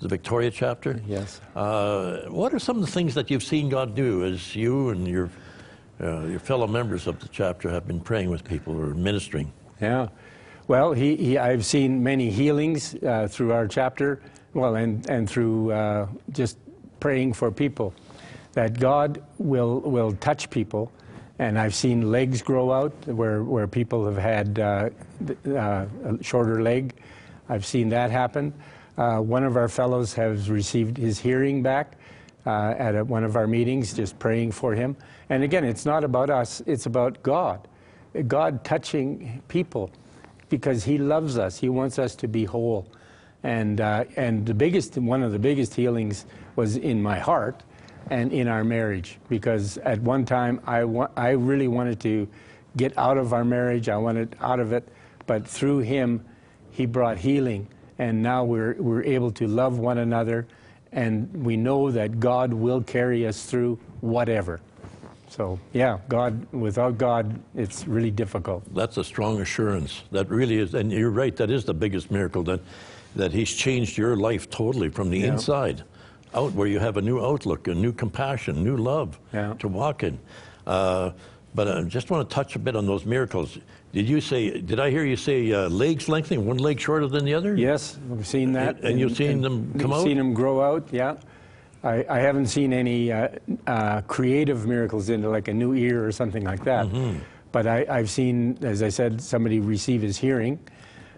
the 0.00 0.08
Victoria 0.08 0.50
chapter. 0.50 1.00
Yes. 1.06 1.40
Uh, 1.56 2.24
what 2.28 2.52
are 2.52 2.58
some 2.58 2.76
of 2.76 2.84
the 2.84 2.92
things 2.92 3.14
that 3.14 3.30
you've 3.30 3.42
seen 3.42 3.70
God 3.70 3.94
do 3.94 4.26
as 4.26 4.54
you 4.54 4.90
and 4.90 5.08
your 5.08 5.30
uh, 6.02 6.26
your 6.26 6.38
fellow 6.38 6.66
members 6.66 7.06
of 7.06 7.18
the 7.18 7.28
chapter 7.28 7.70
have 7.70 7.86
been 7.86 8.00
praying 8.00 8.28
with 8.28 8.44
people 8.44 8.78
or 8.78 8.92
ministering? 8.92 9.50
Yeah. 9.80 10.08
Well, 10.66 10.92
he, 10.92 11.16
he 11.16 11.38
I've 11.38 11.64
seen 11.64 12.02
many 12.02 12.28
healings 12.30 12.94
through 13.30 13.52
our 13.52 13.66
chapter. 13.68 14.20
Well, 14.52 14.76
and 14.76 15.08
and 15.08 15.30
through 15.30 15.72
just 16.30 16.58
praying 17.00 17.32
for 17.32 17.50
people 17.50 17.94
that 18.52 18.78
God 18.78 19.22
will, 19.38 19.80
will 19.80 20.12
touch 20.12 20.50
people. 20.50 20.90
And 21.38 21.58
I've 21.58 21.74
seen 21.74 22.10
legs 22.10 22.42
grow 22.42 22.72
out 22.72 22.92
where, 23.06 23.44
where 23.44 23.68
people 23.68 24.04
have 24.06 24.16
had 24.16 24.58
uh, 24.58 24.90
uh, 25.46 25.86
a 26.04 26.22
shorter 26.22 26.62
leg. 26.62 26.94
I've 27.48 27.64
seen 27.64 27.90
that 27.90 28.10
happen. 28.10 28.52
Uh, 28.96 29.18
one 29.18 29.44
of 29.44 29.56
our 29.56 29.68
fellows 29.68 30.12
has 30.14 30.50
received 30.50 30.96
his 30.96 31.20
hearing 31.20 31.62
back 31.62 31.96
uh, 32.44 32.74
at 32.76 32.96
a, 32.96 33.04
one 33.04 33.22
of 33.22 33.36
our 33.36 33.46
meetings, 33.46 33.94
just 33.94 34.18
praying 34.18 34.50
for 34.50 34.74
him. 34.74 34.96
And 35.30 35.44
again, 35.44 35.64
it's 35.64 35.86
not 35.86 36.02
about 36.02 36.30
us, 36.30 36.62
it's 36.66 36.86
about 36.86 37.22
God. 37.22 37.68
God 38.26 38.64
touching 38.64 39.42
people 39.48 39.90
because 40.48 40.82
he 40.82 40.98
loves 40.98 41.38
us. 41.38 41.58
He 41.58 41.68
wants 41.68 41.98
us 41.98 42.16
to 42.16 42.26
be 42.26 42.44
whole. 42.44 42.90
And, 43.42 43.80
uh, 43.80 44.04
and 44.16 44.46
the 44.46 44.54
biggest, 44.54 44.96
one 44.96 45.22
of 45.22 45.30
the 45.30 45.38
biggest 45.38 45.74
healings 45.74 46.26
was 46.56 46.76
in 46.76 47.02
my 47.02 47.18
heart 47.18 47.62
and 48.10 48.32
in 48.32 48.48
our 48.48 48.64
marriage 48.64 49.18
because 49.28 49.78
at 49.78 50.00
one 50.00 50.24
time 50.24 50.60
I, 50.66 50.84
wa- 50.84 51.10
I 51.16 51.30
really 51.30 51.68
wanted 51.68 52.00
to 52.00 52.28
get 52.76 52.96
out 52.96 53.18
of 53.18 53.32
our 53.32 53.44
marriage. 53.44 53.88
I 53.88 53.96
wanted 53.96 54.36
out 54.40 54.60
of 54.60 54.72
it, 54.72 54.88
but 55.26 55.46
through 55.46 55.80
him, 55.80 56.24
he 56.70 56.86
brought 56.86 57.18
healing, 57.18 57.68
and 57.98 58.22
now 58.22 58.44
we're, 58.44 58.74
we're 58.74 59.02
able 59.02 59.30
to 59.32 59.46
love 59.46 59.78
one 59.78 59.98
another, 59.98 60.46
and 60.92 61.44
we 61.44 61.56
know 61.56 61.90
that 61.90 62.20
God 62.20 62.52
will 62.52 62.82
carry 62.82 63.26
us 63.26 63.46
through 63.46 63.78
whatever. 64.00 64.60
So, 65.28 65.58
yeah, 65.72 65.98
God, 66.08 66.46
without 66.52 66.96
God, 66.96 67.38
it's 67.54 67.86
really 67.86 68.10
difficult. 68.10 68.62
That's 68.74 68.96
a 68.96 69.04
strong 69.04 69.40
assurance. 69.40 70.02
That 70.10 70.30
really 70.30 70.58
is, 70.58 70.74
and 70.74 70.90
you're 70.90 71.10
right, 71.10 71.34
that 71.36 71.50
is 71.50 71.64
the 71.64 71.74
biggest 71.74 72.10
miracle 72.10 72.42
that, 72.44 72.60
that 73.16 73.32
He's 73.32 73.52
changed 73.52 73.98
your 73.98 74.16
life 74.16 74.48
totally 74.48 74.88
from 74.88 75.10
the 75.10 75.18
yeah. 75.18 75.32
inside 75.32 75.82
out 76.34 76.52
where 76.52 76.66
you 76.66 76.78
have 76.78 76.96
a 76.96 77.02
new 77.02 77.24
outlook, 77.24 77.68
a 77.68 77.74
new 77.74 77.92
compassion, 77.92 78.62
new 78.62 78.76
love 78.76 79.18
yeah. 79.32 79.54
to 79.58 79.68
walk 79.68 80.02
in. 80.02 80.18
Uh, 80.66 81.12
but 81.54 81.68
I 81.68 81.82
just 81.82 82.10
want 82.10 82.28
to 82.28 82.34
touch 82.34 82.56
a 82.56 82.58
bit 82.58 82.76
on 82.76 82.86
those 82.86 83.04
miracles. 83.04 83.58
Did 83.92 84.08
you 84.08 84.20
say? 84.20 84.60
Did 84.60 84.80
I 84.80 84.90
hear 84.90 85.04
you 85.04 85.16
say 85.16 85.50
uh, 85.50 85.68
legs 85.68 86.08
lengthening, 86.08 86.46
one 86.46 86.58
leg 86.58 86.78
shorter 86.78 87.06
than 87.06 87.24
the 87.24 87.34
other? 87.34 87.56
Yes, 87.56 87.98
we've 88.08 88.26
seen 88.26 88.52
that. 88.52 88.76
And, 88.76 88.84
and 88.84 89.00
you've 89.00 89.16
seen 89.16 89.40
them 89.40 89.72
come 89.78 89.92
out. 89.92 90.04
Seen 90.04 90.18
them 90.18 90.34
grow 90.34 90.60
out. 90.60 90.88
Yeah. 90.92 91.16
I, 91.82 92.04
I 92.08 92.18
haven't 92.18 92.46
seen 92.46 92.72
any 92.72 93.12
uh, 93.12 93.28
uh, 93.66 94.00
creative 94.02 94.66
miracles 94.66 95.08
into 95.08 95.30
like 95.30 95.48
a 95.48 95.54
new 95.54 95.74
ear 95.74 96.04
or 96.04 96.12
something 96.12 96.44
like 96.44 96.64
that. 96.64 96.86
Mm-hmm. 96.86 97.20
But 97.52 97.66
I, 97.66 97.84
have 97.84 98.10
seen, 98.10 98.58
as 98.62 98.82
I 98.82 98.90
said, 98.90 99.22
somebody 99.22 99.58
receive 99.58 100.02
his 100.02 100.18
hearing, 100.18 100.58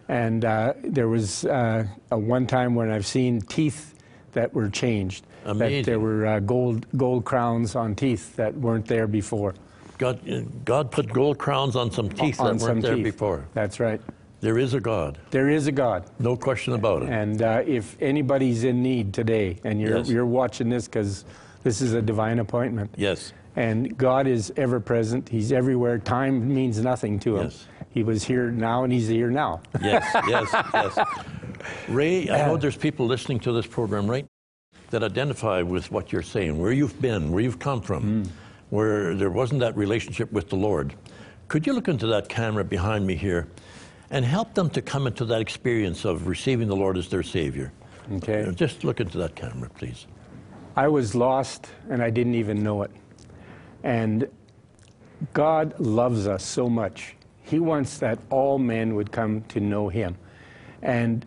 and 0.09 0.45
uh, 0.45 0.75
there 0.85 1.09
was 1.09 1.45
uh, 1.45 1.85
a 2.13 2.19
one 2.19 2.47
time 2.47 2.75
when 2.75 2.91
I've 2.91 3.07
seen 3.07 3.41
teeth 3.41 3.95
that 4.33 4.53
were 4.55 4.69
changed. 4.69 5.27
Amazing. 5.45 5.79
That 5.79 5.87
there 5.87 6.01
were 6.01 6.27
uh, 6.27 6.41
gold 6.41 6.87
gold 6.97 7.25
crowns 7.25 7.75
on 7.75 7.95
teeth 7.95 8.37
that 8.37 8.55
weren't 8.55 8.87
there 8.87 9.07
before. 9.07 9.55
God, 9.99 10.65
God 10.65 10.91
put 10.91 11.13
gold 11.13 11.39
crowns 11.39 11.77
on 11.77 11.91
some 11.91 12.09
teeth 12.09 12.41
on 12.41 12.57
that 12.57 12.65
weren't 12.65 12.83
there 12.83 12.95
teeth. 12.95 13.05
before. 13.05 13.47
That's 13.53 13.79
right. 13.81 14.01
There 14.41 14.57
is 14.57 14.73
a 14.73 14.81
God. 14.81 15.19
There 15.31 15.51
is 15.51 15.67
a 15.67 15.73
God. 15.73 16.07
No 16.19 16.37
question 16.37 16.73
about 16.73 17.03
it. 17.03 17.11
And 17.11 17.43
uh, 17.43 17.63
if 17.67 18.01
anybody's 18.01 18.65
in 18.65 18.83
need 18.83 19.13
today, 19.13 19.59
and 19.65 19.79
you're, 19.79 19.99
yes. 19.99 20.09
you're 20.09 20.25
watching 20.25 20.71
this 20.71 20.87
because 20.87 21.27
this 21.63 21.83
is 21.83 21.93
a 21.93 22.01
divine 22.01 22.39
appointment. 22.39 22.95
Yes. 22.97 23.35
And 23.57 23.97
God 23.99 24.27
is 24.27 24.51
ever 24.57 24.81
present. 24.81 25.29
He's 25.29 25.53
everywhere. 25.53 25.99
Time 25.99 26.53
means 26.55 26.81
nothing 26.81 27.19
to 27.21 27.37
him. 27.37 27.45
Yes. 27.45 27.67
He 27.91 28.03
was 28.03 28.25
here 28.25 28.51
now, 28.51 28.85
and 28.85 28.93
he's 28.93 29.09
here 29.09 29.31
now. 29.31 29.61
Yes, 29.83 30.09
yes, 30.29 30.49
yes. 30.73 30.99
Ray, 31.89 32.31
I 32.31 32.47
know 32.47 32.57
there's 32.57 32.77
people 32.77 33.07
listening 33.07 33.41
to 33.41 33.53
this 33.53 33.67
program 33.67 34.09
right 34.11 34.27
that 34.91 35.03
identify 35.03 35.63
with 35.63 35.91
what 35.91 36.13
you're 36.13 36.23
saying, 36.23 36.59
where 36.59 36.73
you've 36.73 37.01
been, 37.01 37.31
where 37.31 37.43
you've 37.43 37.59
come 37.59 37.81
from, 37.81 38.25
mm. 38.25 38.29
where 38.71 39.15
there 39.15 39.31
wasn't 39.31 39.61
that 39.61 39.77
relationship 39.77 40.31
with 40.33 40.49
the 40.49 40.57
Lord. 40.57 40.95
Could 41.49 41.67
you 41.67 41.73
look 41.73 41.89
into 41.89 42.07
that 42.09 42.29
camera 42.29 42.65
behind 42.65 43.07
me 43.07 43.15
here 43.15 43.49
and 44.11 44.25
help 44.25 44.55
them 44.55 44.69
to 44.71 44.83
come 44.83 45.07
into 45.07 45.25
that 45.27 45.41
experience 45.41 46.05
of 46.05 46.27
receiving 46.27 46.69
the 46.69 46.77
Lord 46.77 46.97
as 46.97 47.09
their 47.09 47.23
Savior? 47.23 47.73
Okay. 48.13 48.43
Uh, 48.43 48.53
just 48.53 48.85
look 48.85 49.01
into 49.01 49.19
that 49.19 49.37
camera, 49.37 49.69
please. 49.71 50.07
I 50.77 50.89
was 50.89 51.15
lost 51.15 51.69
and 51.89 52.03
I 52.03 52.11
didn't 52.11 52.35
even 52.35 52.63
know 52.63 52.83
it. 52.83 52.91
And 53.83 54.29
God 55.33 55.79
loves 55.79 56.27
us 56.27 56.45
so 56.45 56.69
much. 56.69 57.17
He 57.43 57.59
wants 57.59 57.99
that 57.99 58.19
all 58.31 58.59
men 58.59 58.95
would 58.95 59.11
come 59.13 59.43
to 59.49 59.61
know 59.61 59.89
Him. 59.89 60.17
And 60.83 61.27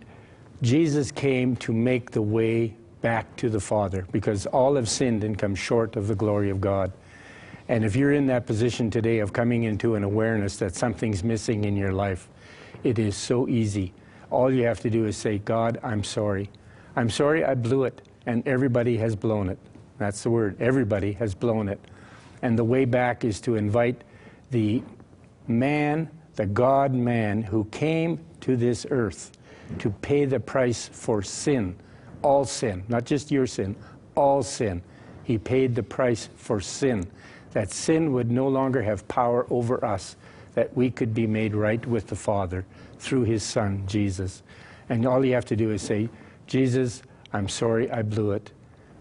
Jesus 0.63 1.11
came 1.11 1.57
to 1.57 1.73
make 1.73 2.11
the 2.11 2.21
way 2.21 2.73
back 3.01 3.35
to 3.35 3.49
the 3.49 3.59
Father 3.59 4.07
because 4.13 4.45
all 4.45 4.75
have 4.75 4.87
sinned 4.87 5.25
and 5.25 5.37
come 5.37 5.55
short 5.55 5.97
of 5.97 6.07
the 6.07 6.15
glory 6.15 6.49
of 6.49 6.61
God. 6.61 6.93
And 7.67 7.83
if 7.83 7.97
you're 7.97 8.13
in 8.13 8.27
that 8.27 8.45
position 8.45 8.89
today 8.89 9.19
of 9.19 9.33
coming 9.33 9.63
into 9.63 9.95
an 9.95 10.05
awareness 10.05 10.55
that 10.57 10.73
something's 10.73 11.21
missing 11.21 11.65
in 11.65 11.75
your 11.75 11.91
life, 11.91 12.29
it 12.85 12.97
is 12.97 13.17
so 13.17 13.49
easy. 13.49 13.91
All 14.29 14.49
you 14.49 14.63
have 14.63 14.79
to 14.81 14.89
do 14.89 15.05
is 15.05 15.17
say, 15.17 15.37
God, 15.37 15.79
I'm 15.83 16.01
sorry. 16.01 16.49
I'm 16.95 17.09
sorry 17.09 17.43
I 17.43 17.55
blew 17.55 17.83
it, 17.83 18.01
and 18.25 18.47
everybody 18.47 18.95
has 18.97 19.17
blown 19.17 19.49
it. 19.49 19.59
That's 19.97 20.23
the 20.23 20.29
word. 20.29 20.55
Everybody 20.61 21.11
has 21.13 21.35
blown 21.35 21.67
it. 21.67 21.79
And 22.41 22.57
the 22.57 22.63
way 22.63 22.85
back 22.85 23.25
is 23.25 23.41
to 23.41 23.55
invite 23.55 24.01
the 24.51 24.81
man, 25.45 26.09
the 26.35 26.45
God 26.45 26.93
man, 26.93 27.41
who 27.41 27.65
came 27.65 28.19
to 28.41 28.55
this 28.55 28.85
earth 28.89 29.31
to 29.79 29.89
pay 29.89 30.25
the 30.25 30.39
price 30.39 30.89
for 30.91 31.21
sin, 31.21 31.75
all 32.21 32.45
sin, 32.45 32.83
not 32.87 33.05
just 33.05 33.31
your 33.31 33.47
sin, 33.47 33.75
all 34.15 34.43
sin. 34.43 34.81
He 35.23 35.37
paid 35.37 35.75
the 35.75 35.83
price 35.83 36.29
for 36.35 36.59
sin, 36.59 37.07
that 37.51 37.71
sin 37.71 38.13
would 38.13 38.29
no 38.29 38.47
longer 38.47 38.81
have 38.81 39.07
power 39.07 39.45
over 39.49 39.83
us, 39.83 40.15
that 40.53 40.75
we 40.75 40.91
could 40.91 41.13
be 41.13 41.27
made 41.27 41.55
right 41.55 41.85
with 41.85 42.07
the 42.07 42.15
Father 42.15 42.65
through 42.99 43.23
his 43.23 43.43
Son, 43.43 43.83
Jesus. 43.87 44.43
And 44.89 45.05
all 45.05 45.25
you 45.25 45.33
have 45.33 45.45
to 45.45 45.55
do 45.55 45.71
is 45.71 45.81
say, 45.81 46.09
Jesus, 46.47 47.03
I'm 47.31 47.49
sorry 47.49 47.89
I 47.89 48.01
blew 48.01 48.31
it. 48.31 48.51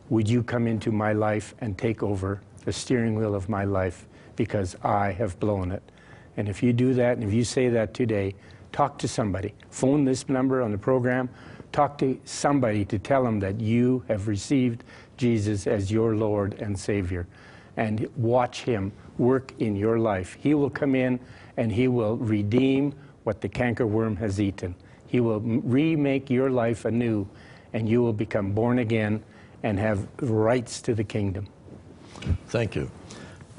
Would 0.08 0.28
you 0.28 0.42
come 0.42 0.66
into 0.66 0.92
my 0.92 1.12
life 1.12 1.54
and 1.60 1.76
take 1.76 2.02
over 2.02 2.40
the 2.64 2.72
steering 2.72 3.14
wheel 3.14 3.34
of 3.34 3.48
my 3.48 3.64
life 3.64 4.06
because 4.36 4.76
I 4.82 5.12
have 5.12 5.38
blown 5.40 5.72
it? 5.72 5.82
And 6.36 6.48
if 6.48 6.62
you 6.62 6.72
do 6.72 6.94
that, 6.94 7.18
and 7.18 7.24
if 7.26 7.32
you 7.32 7.44
say 7.44 7.68
that 7.68 7.94
today, 7.94 8.34
talk 8.72 8.98
to 8.98 9.08
somebody. 9.08 9.54
Phone 9.70 10.04
this 10.04 10.28
number 10.28 10.62
on 10.62 10.72
the 10.72 10.78
program. 10.78 11.28
Talk 11.70 11.98
to 11.98 12.18
somebody 12.24 12.84
to 12.86 12.98
tell 12.98 13.22
them 13.24 13.40
that 13.40 13.60
you 13.60 14.04
have 14.08 14.28
received 14.28 14.84
Jesus 15.16 15.66
as 15.66 15.90
your 15.90 16.16
Lord 16.16 16.54
and 16.54 16.78
Savior. 16.78 17.26
And 17.76 18.08
watch 18.16 18.62
Him 18.62 18.92
work 19.18 19.52
in 19.58 19.76
your 19.76 19.98
life. 19.98 20.36
He 20.40 20.54
will 20.54 20.70
come 20.70 20.94
in 20.94 21.20
and 21.56 21.72
He 21.72 21.88
will 21.88 22.16
redeem 22.16 22.94
what 23.24 23.40
the 23.40 23.48
cankerworm 23.48 24.18
has 24.18 24.40
eaten. 24.40 24.74
He 25.06 25.20
will 25.20 25.40
remake 25.40 26.30
your 26.30 26.50
life 26.50 26.84
anew, 26.84 27.28
and 27.72 27.88
you 27.88 28.02
will 28.02 28.14
become 28.14 28.52
born 28.52 28.78
again 28.78 29.22
and 29.62 29.78
have 29.78 30.08
rights 30.20 30.80
to 30.82 30.94
the 30.94 31.04
kingdom. 31.04 31.46
Thank 32.48 32.74
you. 32.74 32.90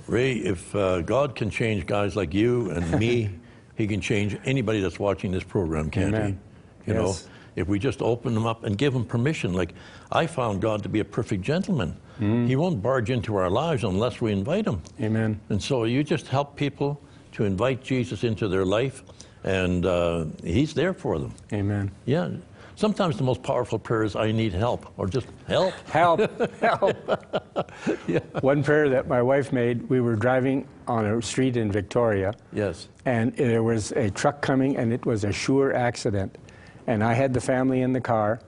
Ray, 0.08 0.34
if 0.34 0.76
uh, 0.76 1.02
God 1.02 1.36
can 1.36 1.50
change 1.50 1.86
guys 1.86 2.16
like 2.16 2.34
you 2.34 2.72
and 2.72 3.00
me, 3.00 3.30
He 3.76 3.88
can 3.88 4.02
change 4.02 4.38
anybody 4.46 4.82
that's 4.82 5.00
watching 5.00 5.32
this 5.32 5.44
program, 5.44 5.90
can't 5.90 6.14
Amen. 6.14 6.40
He? 6.86 6.92
You 6.92 7.00
Yes. 7.00 7.24
know, 7.26 7.30
if 7.56 7.68
we 7.68 7.80
just 7.80 8.02
open 8.02 8.34
them 8.34 8.46
up 8.46 8.64
and 8.64 8.78
give 8.78 8.94
them 8.94 9.06
permission. 9.06 9.54
Like 9.54 9.74
I 10.12 10.28
found 10.28 10.62
God 10.62 10.84
to 10.84 10.90
be 10.90 11.00
a 11.00 11.06
perfect 11.06 11.44
gentleman. 11.44 11.96
Mm-hmm. 12.20 12.48
He 12.48 12.56
won't 12.56 12.82
barge 12.82 13.10
into 13.10 13.36
our 13.36 13.50
lives 13.50 13.84
unless 13.84 14.22
we 14.22 14.32
invite 14.32 14.66
him. 14.68 14.82
Amen. 15.02 15.40
And 15.50 15.62
so 15.62 15.84
you 15.86 16.04
just 16.04 16.28
help 16.28 16.56
people 16.56 17.00
to 17.34 17.46
invite 17.46 17.84
Jesus 17.84 18.24
into 18.24 18.48
their 18.48 18.66
life, 18.66 19.04
and 19.44 19.86
uh, 19.86 20.26
He's 20.44 20.74
there 20.74 20.94
for 20.94 21.18
them. 21.18 21.34
Amen. 21.52 21.92
Yeah. 22.06 22.30
Sometimes 22.76 23.18
the 23.18 23.24
most 23.24 23.44
powerful 23.44 23.78
prayer 23.80 24.04
is, 24.04 24.16
I 24.16 24.32
need 24.32 24.54
help, 24.54 24.92
or 24.98 25.08
just 25.08 25.28
help. 25.48 25.74
Help, 25.90 26.20
help. 26.62 26.96
One 28.42 28.64
prayer 28.64 28.90
that 28.90 29.08
my 29.08 29.22
wife 29.22 29.54
made, 29.54 29.88
we 29.90 30.02
were 30.02 30.16
driving 30.16 30.68
on 30.88 31.06
a 31.06 31.22
street 31.22 31.56
in 31.58 31.72
Victoria, 31.72 32.34
Yes. 32.52 32.88
and 33.06 33.36
there 33.38 33.64
was 33.64 33.92
a 33.94 34.10
truck 34.10 34.42
coming, 34.42 34.78
and 34.78 34.92
it 34.92 35.06
was 35.06 35.24
a 35.24 35.32
sure 35.32 35.74
accident. 35.76 36.38
And 36.88 37.04
I 37.04 37.14
had 37.14 37.34
the 37.34 37.42
family 37.42 37.82
in 37.82 37.94
the 37.94 38.02
car, 38.02 38.40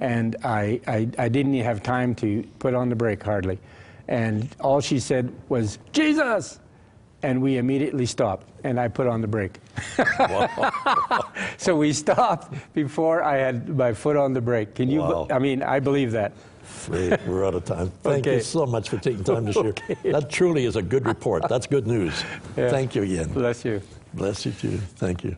and 0.00 0.36
I, 0.44 0.80
I, 0.86 1.08
I 1.18 1.28
didn't 1.28 1.54
even 1.54 1.64
have 1.66 1.82
time 1.82 2.14
to 2.16 2.42
put 2.58 2.74
on 2.74 2.88
the 2.88 2.96
brake 2.96 3.22
hardly. 3.22 3.58
And 4.08 4.48
all 4.60 4.80
she 4.80 4.98
said 5.00 5.32
was, 5.48 5.78
Jesus! 5.92 6.58
And 7.22 7.40
we 7.40 7.56
immediately 7.58 8.06
stopped, 8.06 8.48
and 8.64 8.80
I 8.80 8.88
put 8.88 9.06
on 9.06 9.20
the 9.20 9.28
brake. 9.28 9.60
so 11.56 11.76
we 11.76 11.92
stopped 11.92 12.54
before 12.74 13.22
I 13.22 13.36
had 13.36 13.68
my 13.76 13.92
foot 13.92 14.16
on 14.16 14.32
the 14.32 14.40
brake. 14.40 14.74
Can 14.74 14.88
you? 14.90 15.00
Wow. 15.00 15.28
I 15.30 15.38
mean, 15.38 15.62
I 15.62 15.78
believe 15.78 16.12
that. 16.12 16.32
We're 16.88 17.44
out 17.46 17.54
of 17.54 17.64
time. 17.64 17.90
Thank 18.02 18.26
you 18.26 18.40
so 18.40 18.66
much 18.66 18.88
for 18.88 18.98
taking 18.98 19.24
time 19.24 19.46
to 19.46 19.52
share. 19.52 19.74
That 20.12 20.30
truly 20.30 20.64
is 20.64 20.76
a 20.76 20.82
good 20.82 21.06
report. 21.06 21.48
That's 21.48 21.66
good 21.66 21.86
news. 21.86 22.24
Yeah. 22.56 22.68
Thank 22.68 22.94
you 22.94 23.02
again. 23.02 23.28
Bless 23.32 23.64
you. 23.64 23.80
Bless 24.12 24.44
you 24.44 24.52
too. 24.52 24.76
Thank 24.96 25.24
you. 25.24 25.36